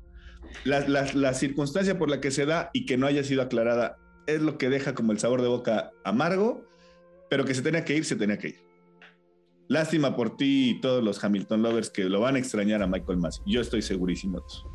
[0.65, 4.57] La, circunstancia por la que se da y que no haya sido aclarada es lo
[4.57, 6.67] que deja como el sabor de boca amargo,
[7.29, 8.59] pero que se tenía que ir, se tenía que ir.
[9.67, 13.19] Lástima por ti y todos los Hamilton lovers que lo van a extrañar a Michael
[13.19, 13.43] Massey.
[13.45, 14.69] Yo estoy segurísimo de eso.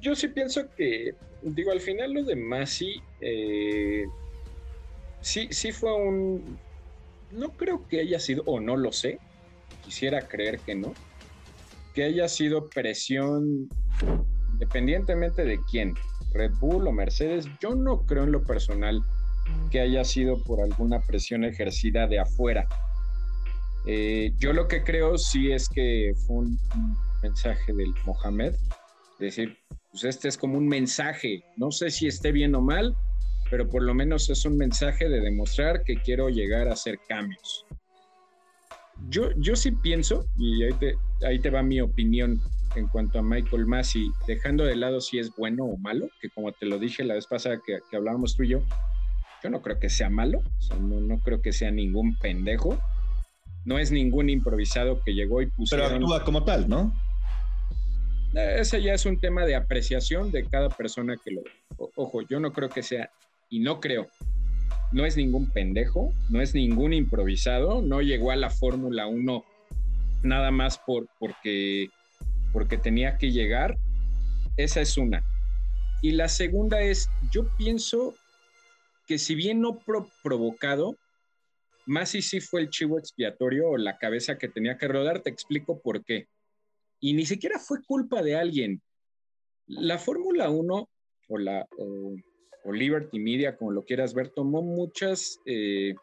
[0.00, 4.04] Yo sí pienso que, digo, al final lo de Massey, eh,
[5.20, 6.58] sí, sí fue un...
[7.30, 9.18] No creo que haya sido, o no lo sé,
[9.84, 10.94] quisiera creer que no,
[11.94, 13.68] que haya sido presión,
[14.52, 15.94] independientemente de quién,
[16.32, 19.02] Red Bull o Mercedes, yo no creo en lo personal
[19.70, 22.68] que haya sido por alguna presión ejercida de afuera.
[23.86, 26.58] Eh, yo lo que creo sí es que fue un,
[27.22, 28.54] mensaje del Mohamed,
[29.18, 29.56] decir,
[29.90, 32.94] pues este es como un mensaje, no sé si esté bien o mal,
[33.50, 37.66] pero por lo menos es un mensaje de demostrar que quiero llegar a hacer cambios.
[39.08, 40.94] Yo, yo sí pienso, y ahí te,
[41.26, 42.40] ahí te va mi opinión
[42.76, 46.52] en cuanto a Michael Massey, dejando de lado si es bueno o malo, que como
[46.52, 48.62] te lo dije la vez pasada que, hablábamos tú y yo,
[49.42, 50.42] yo no creo que sea malo,
[50.80, 52.78] no, no, creo que sea ningún pendejo,
[53.64, 55.76] no es ningún improvisado que llegó y puso.
[55.76, 56.94] Pero actúa como tal, ¿no?
[58.34, 61.42] Ese ya es un tema de apreciación de cada persona que lo...
[61.94, 63.10] Ojo, yo no creo que sea,
[63.56, 64.06] y no creo,
[64.92, 69.44] no es ningún pendejo, no es ningún improvisado, no llegó a la Fórmula 1
[70.22, 71.88] nada más por, porque,
[72.52, 73.78] porque tenía que llegar.
[74.58, 75.24] Esa es una.
[76.02, 78.14] Y la segunda es, yo pienso
[79.06, 79.80] que si bien no
[80.22, 80.98] provocado,
[81.86, 85.30] más y sí fue el chivo expiatorio o la cabeza que tenía que rodar, te
[85.30, 86.28] explico por qué.
[87.00, 88.82] Y ni siquiera fue culpa de alguien.
[89.66, 90.90] La Fórmula 1
[91.28, 91.66] o la
[92.72, 95.94] Liberty Media, como lo quieras ver, tomó muchas, eh,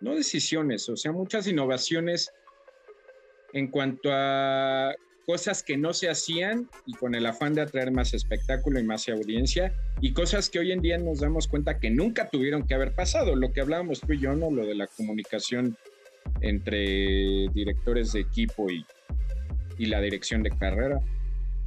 [0.00, 2.32] no decisiones, o sea, muchas innovaciones
[3.52, 4.94] en cuanto a
[5.26, 9.08] cosas que no se hacían y con el afán de atraer más espectáculo y más
[9.08, 12.92] audiencia y cosas que hoy en día nos damos cuenta que nunca tuvieron que haber
[12.92, 13.36] pasado.
[13.36, 14.50] Lo que hablábamos tú y yo, ¿no?
[14.50, 15.76] Lo de la comunicación
[16.40, 18.84] entre directores de equipo y,
[19.78, 21.00] y la dirección de carrera.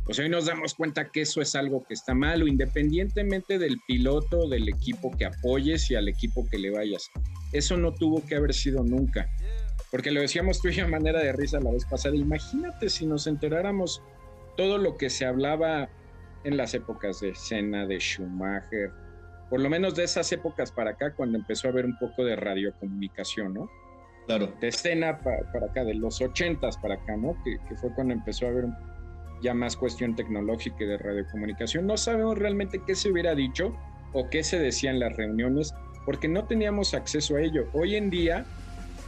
[0.05, 3.79] Pues hoy nos damos cuenta que eso es algo que está mal, o independientemente del
[3.87, 7.09] piloto, del equipo que apoyes y al equipo que le vayas.
[7.51, 9.27] Eso no tuvo que haber sido nunca
[9.95, 13.27] porque lo decíamos tú y a manera de risa la vez pasada, imagínate si nos
[13.27, 14.03] enteráramos
[14.57, 15.87] todo lo que se hablaba
[16.43, 18.91] en las épocas de Senna, de Schumacher,
[19.49, 22.35] por lo menos de esas épocas para acá, cuando empezó a haber un poco de
[22.35, 23.69] radiocomunicación, ¿no?
[24.25, 24.53] Claro.
[24.59, 27.33] De Senna para, acá, de los ochentas para acá, ¿no?
[27.45, 28.65] Que, que, fue cuando empezó a haber
[29.41, 31.87] ya más cuestión tecnológica y de radiocomunicación.
[31.87, 33.75] No sabemos realmente qué se hubiera dicho
[34.13, 35.73] o qué se decía en las reuniones,
[36.05, 37.67] porque no teníamos acceso a ello.
[37.73, 38.45] Hoy en día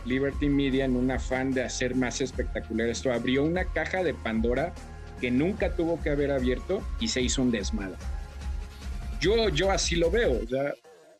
[0.05, 4.73] Liberty Media, en un afán de hacer más espectacular esto, abrió una caja de Pandora
[5.19, 7.97] que nunca tuvo que haber abierto y se hizo un desmadre.
[9.19, 10.39] Yo, yo así lo veo,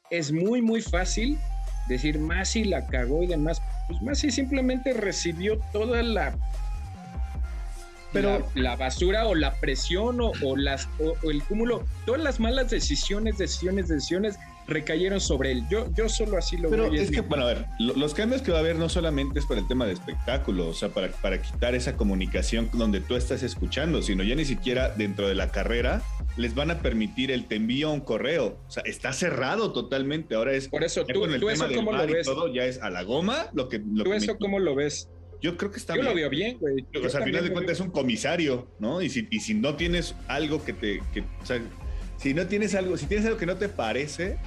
[0.10, 1.38] es muy, muy fácil
[1.88, 3.62] decir Masi la cagó y demás.
[3.88, 6.38] Pues Masi simplemente recibió toda la
[8.14, 13.38] pero la, basura o la presión o, las, o, el cúmulo, todas las malas decisiones,
[13.38, 15.64] decisiones, decisiones recayeron sobre él.
[15.70, 18.58] Yo, yo solo así lo Pero es que, bueno, a ver, los cambios que va
[18.58, 21.74] a haber no solamente es para el tema de espectáculo, o sea, para, para quitar
[21.74, 26.02] esa comunicación donde tú estás escuchando, sino ya ni siquiera dentro de la carrera
[26.38, 28.60] les van a permitir el te envío un correo.
[28.68, 30.36] O sea, está cerrado totalmente.
[30.36, 30.70] Ahora es.
[30.70, 32.26] Por eso, tú, tú eso cómo lo ves.
[32.26, 33.80] Todo, ya es a la goma lo que.
[33.80, 35.10] ¿Tú eso cómo lo ves?
[35.42, 36.06] Yo creo que está bien.
[36.06, 36.86] Yo lo veo bien, güey.
[37.04, 39.02] O sea, al final de cuentas es un comisario, ¿no?
[39.02, 41.02] Y si, y si no tienes algo que te.
[41.14, 41.62] Que, o sea,
[42.18, 44.38] si no tienes algo, si tienes algo que no te parece,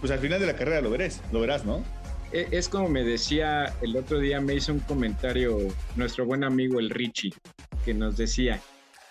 [0.00, 1.84] pues al final de la carrera lo verás, lo verás, ¿no?
[2.32, 5.56] E, es como me decía el otro día, me hizo un comentario
[5.96, 7.32] nuestro buen amigo el Richie,
[7.84, 8.60] que nos decía,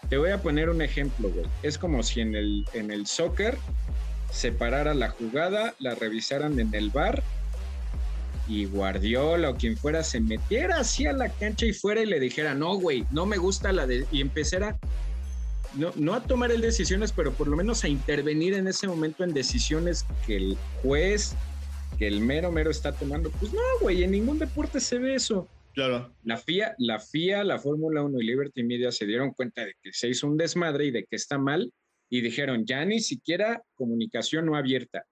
[0.10, 1.46] te voy a poner un ejemplo, güey.
[1.64, 3.58] Es como si en el, en el soccer
[4.32, 7.24] se parara la jugada, la revisaran en el bar
[8.48, 12.20] y Guardiola o quien fuera se metiera así a la cancha y fuera y le
[12.20, 14.06] dijera, no, güey, no me gusta la de...
[14.12, 14.78] y empezara
[15.76, 19.34] no, a tomar el decisiones, pero por lo menos a intervenir en ese momento en
[19.34, 21.36] decisiones que el juez,
[21.98, 23.32] que el mero mero está tomando.
[23.32, 25.48] Pues no, güey, en ningún deporte se ve eso.
[25.74, 26.14] Claro.
[26.24, 29.92] La FIA, la FIA, la Fórmula 1 y Liberty Media se dieron cuenta de que
[29.92, 31.74] se hizo un desmadre y de que está mal
[32.10, 35.04] y dijeron, ya ni siquiera comunicación no abierta,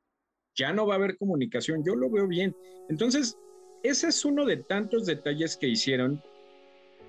[0.56, 2.56] ya no va a haber comunicación, yo lo veo bien.
[2.90, 3.38] Entonces,
[3.84, 6.22] ese es uno de tantos detalles que hicieron,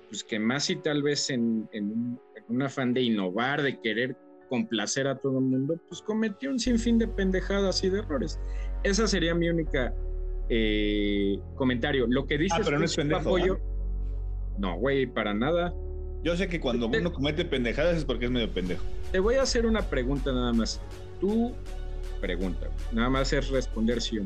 [0.09, 4.15] pues que más y tal vez en, en un un afán de innovar, de querer
[4.49, 8.39] complacer a todo el mundo, pues cometió un sinfín de pendejadas y de errores.
[8.83, 9.93] Esa sería mi única
[10.49, 12.05] eh, comentario.
[12.07, 13.59] Lo que dices ah, pero no es pendejo, apoyo,
[14.57, 15.73] no, güey, para nada.
[16.23, 18.83] Yo sé que cuando uno comete pendejadas es porque es medio pendejo.
[19.11, 20.81] Te voy a hacer una pregunta nada más.
[21.19, 21.53] Tú
[22.21, 24.23] pregunta, nada más es responder si o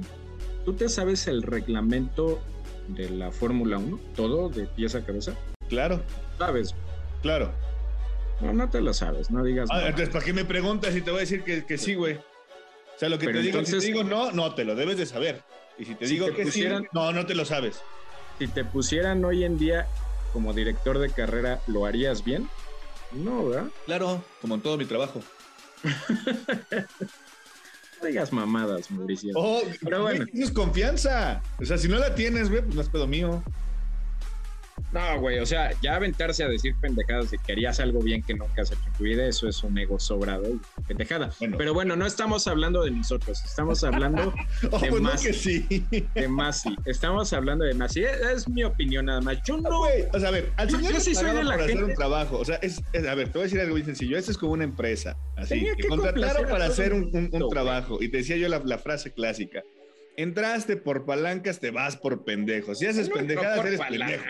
[0.66, 2.42] ¿Tú te sabes el reglamento
[2.90, 4.00] de la Fórmula 1?
[4.16, 5.34] ¿Todo de pies a cabeza?
[5.70, 6.04] Claro.
[6.38, 6.76] ¿Sabes?
[7.22, 7.54] Claro.
[8.42, 9.70] No, no te lo sabes, no digas.
[9.72, 12.16] Ah, entonces, ¿para qué me preguntas y te voy a decir que, que sí, güey?
[12.16, 15.06] O sea, lo que te digo, si te digo no, no, te lo debes de
[15.06, 15.42] saber.
[15.78, 17.82] Y si te digo que sí, no, no te lo sabes.
[18.40, 19.88] Si te pusieran hoy en día
[20.34, 22.50] como director de carrera, ¿lo harías bien?
[23.12, 23.70] No, ¿verdad?
[23.86, 25.22] Claro, como en todo mi trabajo.
[28.02, 29.34] no digas mamadas, Mauricio.
[29.36, 30.26] Oh, pero bueno.
[30.26, 31.42] Tienes confianza.
[31.60, 33.44] O sea, si no la tienes, güey, pues no es pedo mío.
[34.94, 38.34] No, güey, o sea, ya aventarse a decir pendejadas de que harías algo bien que
[38.34, 41.30] nunca has hecho en tu vida, eso es un ego sobrado y pendejada.
[41.58, 44.34] Pero bueno, no estamos hablando de nosotros, estamos hablando
[44.72, 45.22] Oh, de pues no más.
[45.22, 45.66] que sí.
[46.16, 48.04] De Masi, estamos hablando de Masi.
[48.04, 49.38] Es, es mi opinión nada más.
[49.46, 51.84] Yo no, Güey, o sea, a ver, al señor yo sí soy de la hacer
[51.84, 52.38] un trabajo.
[52.40, 54.18] O sea, es, es- a ver, te voy a decir algo muy sencillo.
[54.18, 55.18] Esto es como una empresa.
[55.36, 58.02] Así, Tenía que contrataron para hacer un, trabajo.
[58.02, 59.64] Y te decía yo la, la frase clásica.
[60.18, 62.80] Entraste por palancas, te vas por pendejos.
[62.80, 64.24] Si haces No pendejadas, eres pendejo.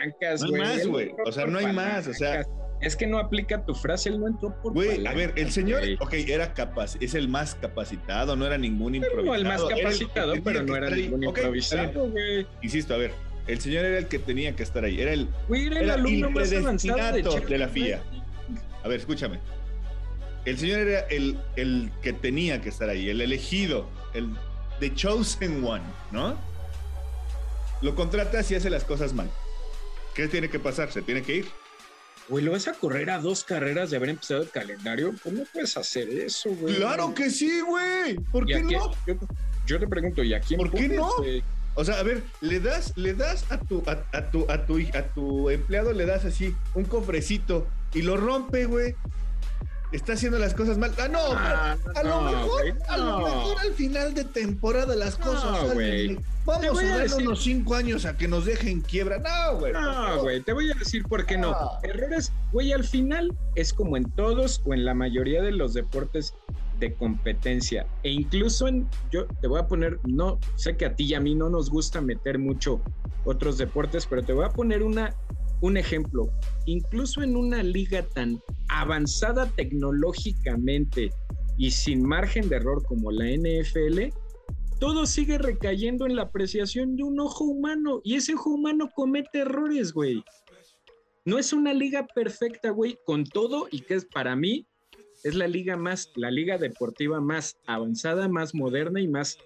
[0.46, 1.10] No hay más, güey.
[1.24, 2.44] O sea, no hay más, o sea.
[2.82, 5.80] Es que no aplica tu frase, él no entró por Güey, a ver, el señor,
[5.80, 5.96] güey.
[5.98, 9.24] ok, era capaz, es el más capacitado, no era ningún improvisado.
[9.26, 12.46] no el más el capacitado, pero no era ningún improvisado, güey.
[12.62, 13.10] Insisto, a ver,
[13.48, 15.00] el señor era el que tenía que estar ahí.
[15.00, 17.68] Era el, Güey, era el Era alumno el más avanzado de, la.
[17.68, 18.00] FIA.
[18.84, 19.40] A ver, escúchame.
[20.44, 24.30] El señor era el, el que tenía que estar ahí, el elegido, el
[24.80, 26.36] the chosen one, ¿no?
[27.80, 29.30] Lo contratas y hace las cosas mal.
[30.14, 30.90] ¿Qué tiene que pasar?
[30.90, 31.48] Se tiene que ir.
[32.28, 35.14] Güey, ¿lo vas a correr a dos carreras de haber empezado el calendario?
[35.22, 36.76] ¿Cómo puedes hacer eso, güey?
[36.76, 38.16] Claro que sí, güey.
[38.32, 38.90] ¿Por ¿Y a qué no?
[39.06, 39.14] Yo,
[39.66, 41.10] yo te pregunto, ¿y a quién ¿Por qué no?
[41.74, 44.78] O sea, a ver, le das, le das a tu, a, a tu, a tu,
[44.94, 48.96] a tu empleado, le das así un cofrecito y lo rompe, güey.
[49.92, 50.92] Está haciendo las cosas mal.
[50.98, 55.62] Ah, no, Ah, a lo mejor, a lo mejor al final de temporada las cosas
[55.62, 56.20] No, salen.
[56.44, 59.18] Vamos a decir- unos cinco años a que nos dejen quiebra.
[59.18, 59.72] No, güey.
[59.72, 61.50] No, güey, te voy a decir por qué no.
[61.52, 61.78] Ah.
[61.82, 66.34] Errores, güey, al final es como en todos o en la mayoría de los deportes
[66.78, 67.86] de competencia.
[68.02, 71.20] E incluso en, yo te voy a poner, no, sé que a ti y a
[71.20, 72.80] mí no nos gusta meter mucho
[73.24, 75.12] otros deportes, pero te voy a poner una,
[75.60, 76.30] un ejemplo.
[76.66, 81.10] Incluso en una liga tan avanzada tecnológicamente
[81.56, 84.12] y sin margen de error como la NFL,
[84.78, 89.40] todo sigue recayendo en la apreciación de un ojo humano y ese ojo humano comete
[89.40, 90.22] errores, güey.
[91.24, 94.66] No es una liga perfecta, güey, con todo y que es para mí
[95.24, 99.36] es la liga más, la liga deportiva más avanzada, más moderna y más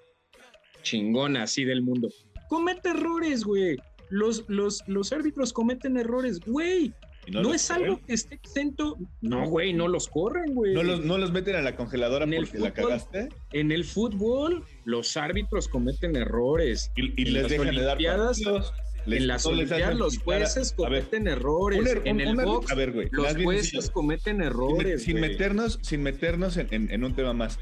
[0.83, 2.09] chingona así del mundo.
[2.49, 3.79] Comete errores, güey.
[4.13, 6.93] Los, los, los árbitros cometen errores, güey.
[7.31, 8.99] No, es algo que esté exento.
[9.23, 10.75] No, güey, no los corren, güey.
[10.75, 13.29] ¿No los, no los meten a la congeladora En porque la cagaste.
[13.53, 16.91] En el fútbol, los árbitros cometen errores.
[16.95, 18.73] Y, les dejan de dar partidos.
[19.07, 21.81] les- en las no Olimpiadas los jueces a ver, cometen errores.
[21.81, 24.47] un er- en el un er- box, a ver, güey, los jueces cometen sin, met-
[24.47, 25.03] errores.
[25.03, 25.31] sin güey.
[25.31, 27.59] meternos, sin meternos en, en- en un tema más.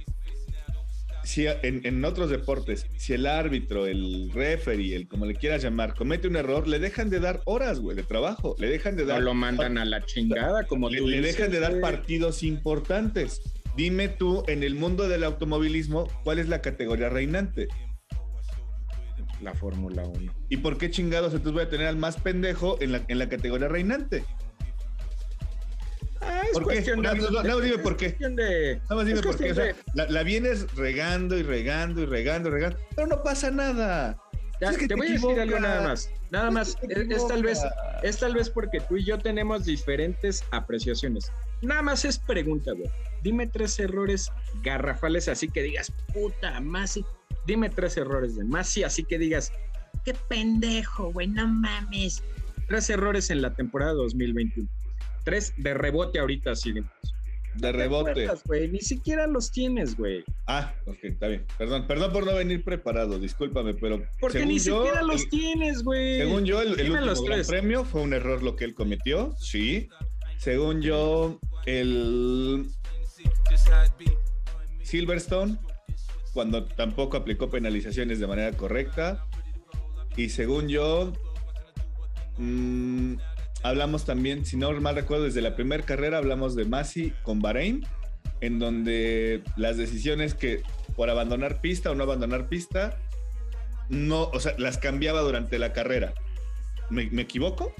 [1.23, 5.95] Si en, en otros deportes, si el árbitro, el referee, el como le quieras llamar,
[5.95, 8.57] comete un error, le dejan de dar horas, güey, de trabajo.
[8.59, 9.23] Le dejan de No dar.
[9.23, 13.41] lo mandan a la chingada, como le, tú le dices, dejan de dar partidos importantes.
[13.77, 17.69] Dime tú, en el mundo del automovilismo, ¿cuál es la categoría reinante?
[19.43, 20.33] La Fórmula 1.
[20.51, 23.29] ¿Y por qué chingados entonces voy a tener al más pendejo en la, en la
[23.29, 24.25] categoría reinante?
[26.21, 26.75] Ah, es ¿Por qué?
[26.75, 28.11] cuestión No, de- no, no, no, dime por qué.
[28.19, 29.53] de- Nada más dime por qué.
[29.53, 34.19] O la, la vienes regando y regando y regando y regando, pero no pasa nada.
[34.61, 36.11] Ya, Es que te te voy a decir algo nada más.
[36.31, 36.77] Nada más.
[36.89, 37.61] Es, es tal vez,
[38.03, 41.33] es tal vez porque tú y yo tenemos diferentes apreciaciones.
[41.63, 42.91] Nada más es pregunta, güey.
[43.23, 44.31] Dime tres errores
[44.63, 47.05] garrafales así que digas, puta, Masi.
[47.47, 49.51] Dime tres errores de Masi así que digas,
[50.05, 52.23] qué pendejo, güey, no mames.
[52.69, 54.69] Tres errores en la temporada 2021.
[55.25, 56.89] Tres de rebote ahorita siguen.
[57.55, 58.29] De rebote.
[58.45, 60.25] güey, Ni siquiera los tienes, güey.
[60.47, 61.45] Ah, ok, está bien.
[61.59, 64.05] Perdón, perdón por no venir preparado, discúlpame, pero.
[64.21, 66.19] Porque ni yo, siquiera los el- tienes, güey.
[66.19, 69.89] Según yo, el, último gran premio fue un error lo que él cometió, sí.
[70.39, 72.67] Según yo, el
[74.83, 75.59] Silverstone,
[76.33, 79.27] cuando tampoco aplicó penalizaciones de manera correcta.
[80.17, 81.13] Y según yo,
[82.39, 83.15] mm,
[83.63, 87.85] hablamos también, si no mal recuerdo, desde la primera carrera hablamos de Masi con Bahrein,
[88.41, 90.63] en donde las decisiones que
[90.97, 92.99] por abandonar pista o no abandonar pista,
[93.89, 96.15] no, o sea, las cambiaba durante la carrera.
[96.91, 97.73] ¿Me, me equivoco?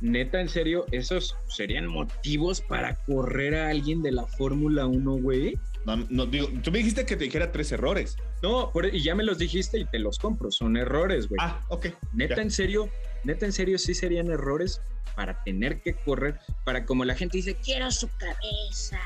[0.00, 5.58] Neta, en serio, esos serían motivos para correr a alguien de la Fórmula 1, güey.
[5.96, 8.16] No, no, digo, tú me dijiste que te dijera tres errores.
[8.42, 10.50] No, por- y ya me los dijiste y te los compro.
[10.50, 11.38] Son errores, güey.
[11.40, 11.86] Ah, ok.
[12.12, 12.42] neta, ya.
[12.42, 12.90] en serio,
[13.24, 14.80] neta, en serio, sí serían errores
[15.16, 19.00] para tener que correr, para como la gente dice, Quiero su cabeza.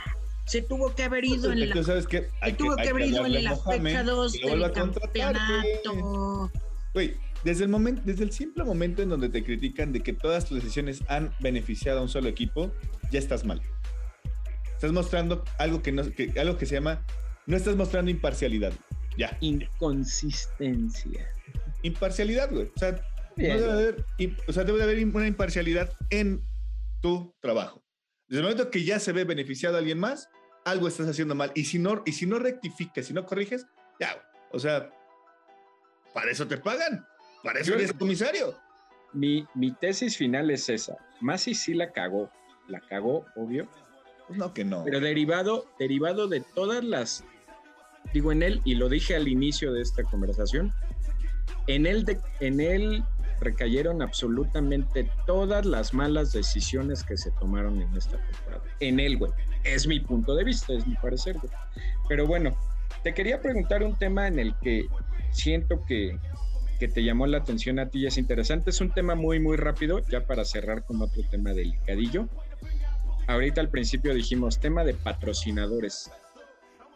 [0.44, 1.82] Se tuvo que haber ido en la.
[1.84, 2.28] ¿sabes qué?
[2.44, 6.50] Se tuvo que haber ido en la fecha 2 y lo vuelva del campeonato.
[6.94, 7.14] Güey,
[7.44, 10.56] desde el momento, desde el simple momento en donde te critican de que todas tus
[10.60, 12.72] decisiones han beneficiado a un solo equipo,
[13.10, 13.62] ya estás mal.
[14.82, 17.06] Estás mostrando algo que no, que, algo que se llama,
[17.46, 18.72] no estás mostrando imparcialidad.
[19.16, 21.24] Ya, inconsistencia.
[21.84, 22.68] imparcialidad, güey.
[22.74, 23.00] O sea,
[23.36, 24.04] No debe haber,
[24.48, 26.42] o sea, debe haber una imparcialidad en
[27.00, 27.84] tu trabajo.
[28.26, 30.28] Desde el momento que ya se ve beneficiado a alguien más,
[30.64, 31.52] algo estás haciendo mal.
[31.54, 33.64] Y si no, y si no rectificas, si no corriges,
[34.00, 34.20] ya,
[34.50, 34.90] o sea,
[36.12, 37.06] para eso te pagan.
[37.44, 38.58] Para eso eres comisario.
[39.12, 40.96] Mi, mi tesis final es esa.
[41.20, 42.32] Masi sí la cagó.
[42.66, 43.68] La cagó, obvio.
[44.32, 44.82] Pues no que no.
[44.84, 47.22] Pero derivado, derivado de todas las.
[48.14, 50.72] Digo en él, y lo dije al inicio de esta conversación,
[51.66, 53.04] en él, en él
[53.40, 58.64] recayeron absolutamente todas las malas decisiones que se tomaron en esta temporada.
[58.80, 59.32] En él, güey.
[59.64, 61.52] Es mi punto de vista, es mi parecer, güey.
[62.08, 62.56] Pero bueno,
[63.02, 64.86] te quería preguntar un tema en el que
[65.30, 66.18] siento que,
[66.80, 68.70] que te llamó la atención a ti y es interesante.
[68.70, 72.30] Es un tema muy, muy rápido, ya para cerrar con otro tema delicadillo.
[73.26, 76.10] Ahorita al principio dijimos tema de patrocinadores.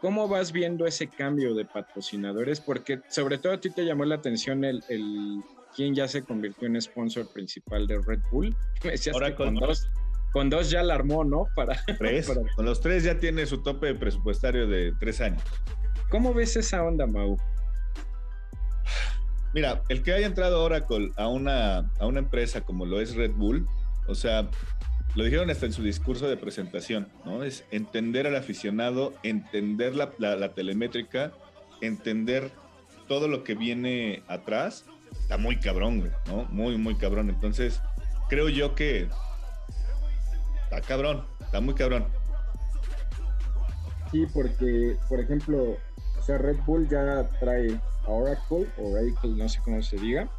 [0.01, 2.59] ¿Cómo vas viendo ese cambio de patrocinadores?
[2.59, 5.41] Porque sobre todo a ti te llamó la atención el, el
[5.75, 8.55] quién ya se convirtió en sponsor principal de Red Bull.
[8.83, 9.89] Me decías Ahora con dos,
[10.31, 11.47] con dos ya la armó, ¿no?
[11.55, 12.31] Para, ¿Tres?
[12.55, 15.41] Con los tres ya tiene su tope presupuestario de tres años.
[16.09, 17.37] ¿Cómo ves esa onda, Mau?
[19.53, 23.31] Mira, el que haya entrado Oracle a una, a una empresa como lo es Red
[23.31, 23.65] Bull,
[24.07, 24.49] o sea,
[25.17, 27.43] lo dijeron hasta en su discurso de presentación, ¿no?
[27.43, 31.31] Es entender al aficionado, entender la, la, telemétrica,
[31.81, 32.51] entender
[33.07, 34.85] todo lo que viene atrás.
[35.19, 36.45] Está muy cabrón, ¿no?
[36.51, 37.29] Muy, muy cabrón.
[37.29, 37.81] Entonces,
[38.29, 39.09] creo yo que
[40.65, 42.05] está cabrón, está muy cabrón.
[44.11, 45.77] Sí, porque, por ejemplo,
[46.19, 50.29] o sea, Red Bull ya trae a Oracle, Oracle, no sé cómo se diga,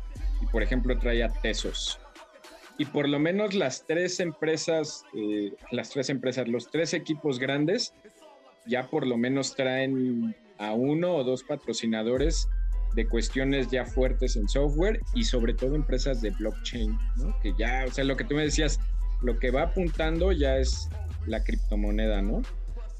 [0.41, 1.99] y por ejemplo trae a Tesos
[2.79, 7.93] y por lo menos las tres empresas, eh, las tres empresas, los tres equipos grandes,
[8.67, 12.49] ya por lo menos traen a uno o dos patrocinadores
[12.95, 17.37] de cuestiones ya fuertes en software y sobre todo empresas de blockchain, ¿no?
[17.43, 18.79] Que ya, o sea, lo que tú me decías,
[19.23, 20.89] lo que va apuntando ya es
[21.27, 22.43] la criptomoneda, ¿no?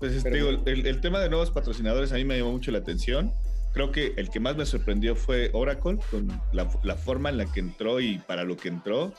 [0.01, 3.33] Pues digo, el, el, tema de nuevos patrocinadores a mí me llamó mucho la atención.
[3.75, 7.47] Creo que el que más me sorprendió fue Oracle, con la, la forma en la
[7.47, 9.13] que entró y para lo que entró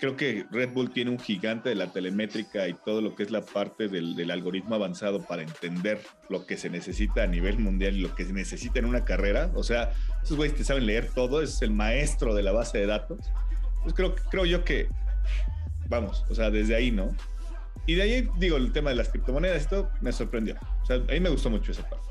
[0.00, 3.30] creo que Red Bull tiene un gigante de la telemétrica y todo lo que es
[3.30, 8.00] la parte del, algoritmo avanzado para entender lo que se necesita a nivel mundial y
[8.00, 9.50] lo que se necesita en una carrera.
[9.54, 9.92] O sea,
[10.22, 13.30] esos güeyes te saben leer todo, es el maestro de la base de datos.
[13.82, 14.88] Pues creo, creo yo que,
[15.88, 17.14] vamos, o sea, desde ahí, ¿no?
[17.86, 20.56] Y de ahí, digo, el tema de las criptomonedas, esto me sorprendió.
[20.82, 22.06] O sea, a mí me gustó mucho esa parte.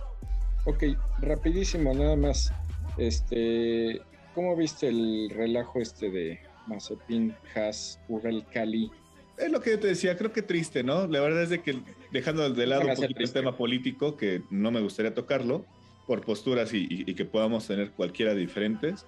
[0.65, 0.83] Ok,
[1.21, 2.53] rapidísimo, nada más.
[2.97, 3.99] Este,
[4.35, 8.91] ¿cómo viste el relajo este de Mazepin, Haas, Ural Cali.
[9.37, 11.07] Es lo que yo te decía, creo que triste, ¿no?
[11.07, 11.79] La verdad es de que
[12.11, 15.65] dejando de lado un poquito el tema político, que no me gustaría tocarlo,
[16.05, 19.05] por posturas y, que podamos tener cualquiera diferentes,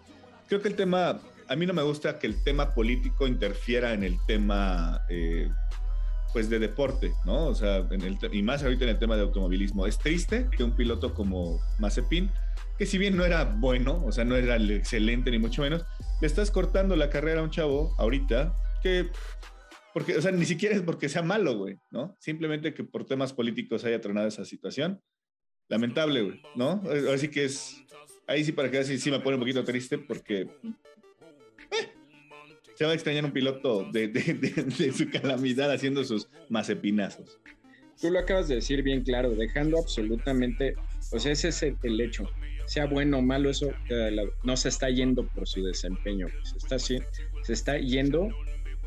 [0.47, 4.03] creo que el tema, a mí no me gusta que el tema político interfiera en
[4.03, 5.49] el tema, eh,
[6.32, 7.47] pues, de deporte, ¿no?
[7.47, 9.88] O sea, en el, y más ahorita en el tema de automovilismo.
[9.88, 12.30] Es triste que un piloto como Mazepin
[12.82, 15.86] que si bien no era bueno, o sea, no era el excelente ni mucho menos,
[16.22, 19.09] le estás cortando la carrera a un chavo ahorita que,
[19.93, 22.15] porque, o sea, ni siquiera es porque sea malo, güey, ¿no?
[22.19, 25.01] Simplemente que por temas políticos haya tronado esa situación.
[25.67, 26.84] Lamentable, güey, ¿no?
[27.13, 27.84] Así que es,
[28.28, 31.89] ahí sí para que así sí me pone un poquito triste porque eh,
[32.76, 37.39] se va a extrañar un piloto de, su calamidad haciendo sus mazepinazos.
[37.99, 40.76] Tú lo acabas de decir bien claro, dejando absolutamente,
[41.11, 42.30] o sea, ese es el hecho
[42.72, 43.69] sea bueno o malo, eso
[44.43, 47.03] no se está yendo por su desempeño, se está, se
[47.51, 48.30] está yendo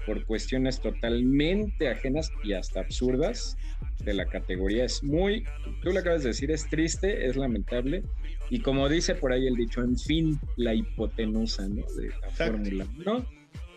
[0.07, 3.59] por cuestiones totalmente ajenas y hasta absurdas
[4.03, 4.87] de la categoría.
[4.87, 5.45] Es muy,
[5.83, 8.03] tú lo acabas de decir, es triste, es lamentable.
[8.49, 11.85] Y como dice por ahí el dicho, en fin, la hipotenusa ¿no?
[11.95, 13.27] de la Fórmula ¿no?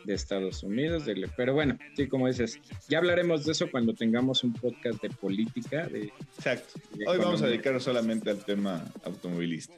[0.05, 1.03] de Estados Unidos.
[1.35, 5.85] pero bueno, sí, como dices, ya hablaremos de eso cuando tengamos un podcast de política.
[5.87, 6.79] De, Exacto.
[7.05, 9.75] Hoy vamos a dedicarnos solamente al tema automovilista.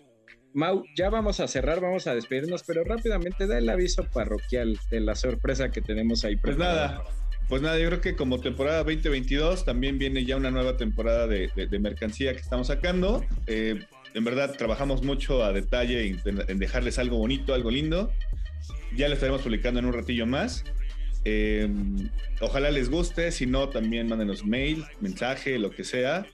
[0.54, 5.00] Mau, ya vamos a cerrar, vamos a despedirnos, pero rápidamente da el aviso parroquial de
[5.00, 6.38] la sorpresa que tenemos ahí.
[6.38, 7.04] Pues nada,
[7.47, 11.50] pues nada, yo creo que como temporada 2022 también viene ya una nueva temporada de,
[11.80, 13.26] mercancía que estamos sacando.
[13.47, 13.80] Eh,
[14.14, 18.12] en verdad trabajamos mucho a detalle en, dejarles algo bonito, algo lindo.
[18.95, 20.64] Ya lo estaremos publicando en un ratillo más.
[21.26, 21.70] Eh,
[22.39, 26.26] ojalá les guste, si no también mándenos mail, mensaje, lo que sea.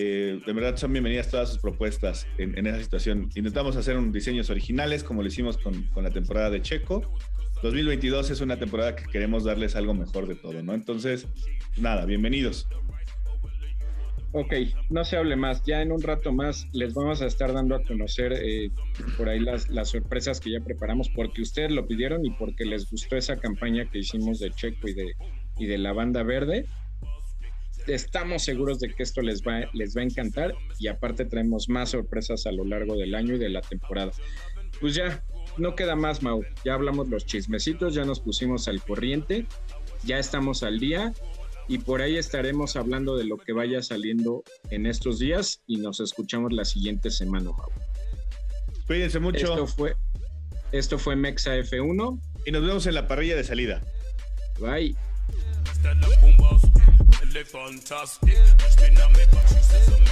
[0.00, 3.30] Eh, de verdad son bienvenidas todas sus propuestas en, esa situación.
[3.34, 7.02] Intentamos hacer un diseños originales como lo hicimos con, con, la temporada de Checo.
[7.64, 10.72] 2022 es una temporada que queremos darles algo mejor de todo, ¿no?
[10.72, 11.26] Entonces,
[11.76, 12.68] nada, bienvenidos.
[14.30, 14.54] Ok,
[14.88, 15.64] no se hable más.
[15.64, 18.70] Ya en un rato más les vamos a estar dando a conocer eh,
[19.16, 22.88] por ahí las, las sorpresas que ya preparamos porque ustedes lo pidieron y porque les
[22.88, 25.16] gustó esa campaña que hicimos de Checo y de,
[25.58, 26.66] y de la banda verde.
[27.88, 31.90] Estamos seguros de que esto les va, les va a encantar y aparte traemos más
[31.90, 34.12] sorpresas a lo largo del año y de la temporada.
[34.80, 35.24] Pues ya,
[35.56, 36.44] no queda más, Mau.
[36.64, 39.46] Ya hablamos los chismecitos, ya nos pusimos al corriente,
[40.04, 41.12] ya estamos al día
[41.66, 46.00] y por ahí estaremos hablando de lo que vaya saliendo en estos días y nos
[46.00, 47.70] escuchamos la siguiente semana, Mau.
[48.86, 49.38] Cuídense mucho.
[49.38, 49.96] Esto fue,
[50.72, 52.20] esto fue Mexa F1.
[52.46, 53.82] Y nos vemos en la parrilla de salida.
[54.58, 54.96] Bye.
[57.28, 58.36] really fantastic.
[58.70, 60.07] Spin on me, but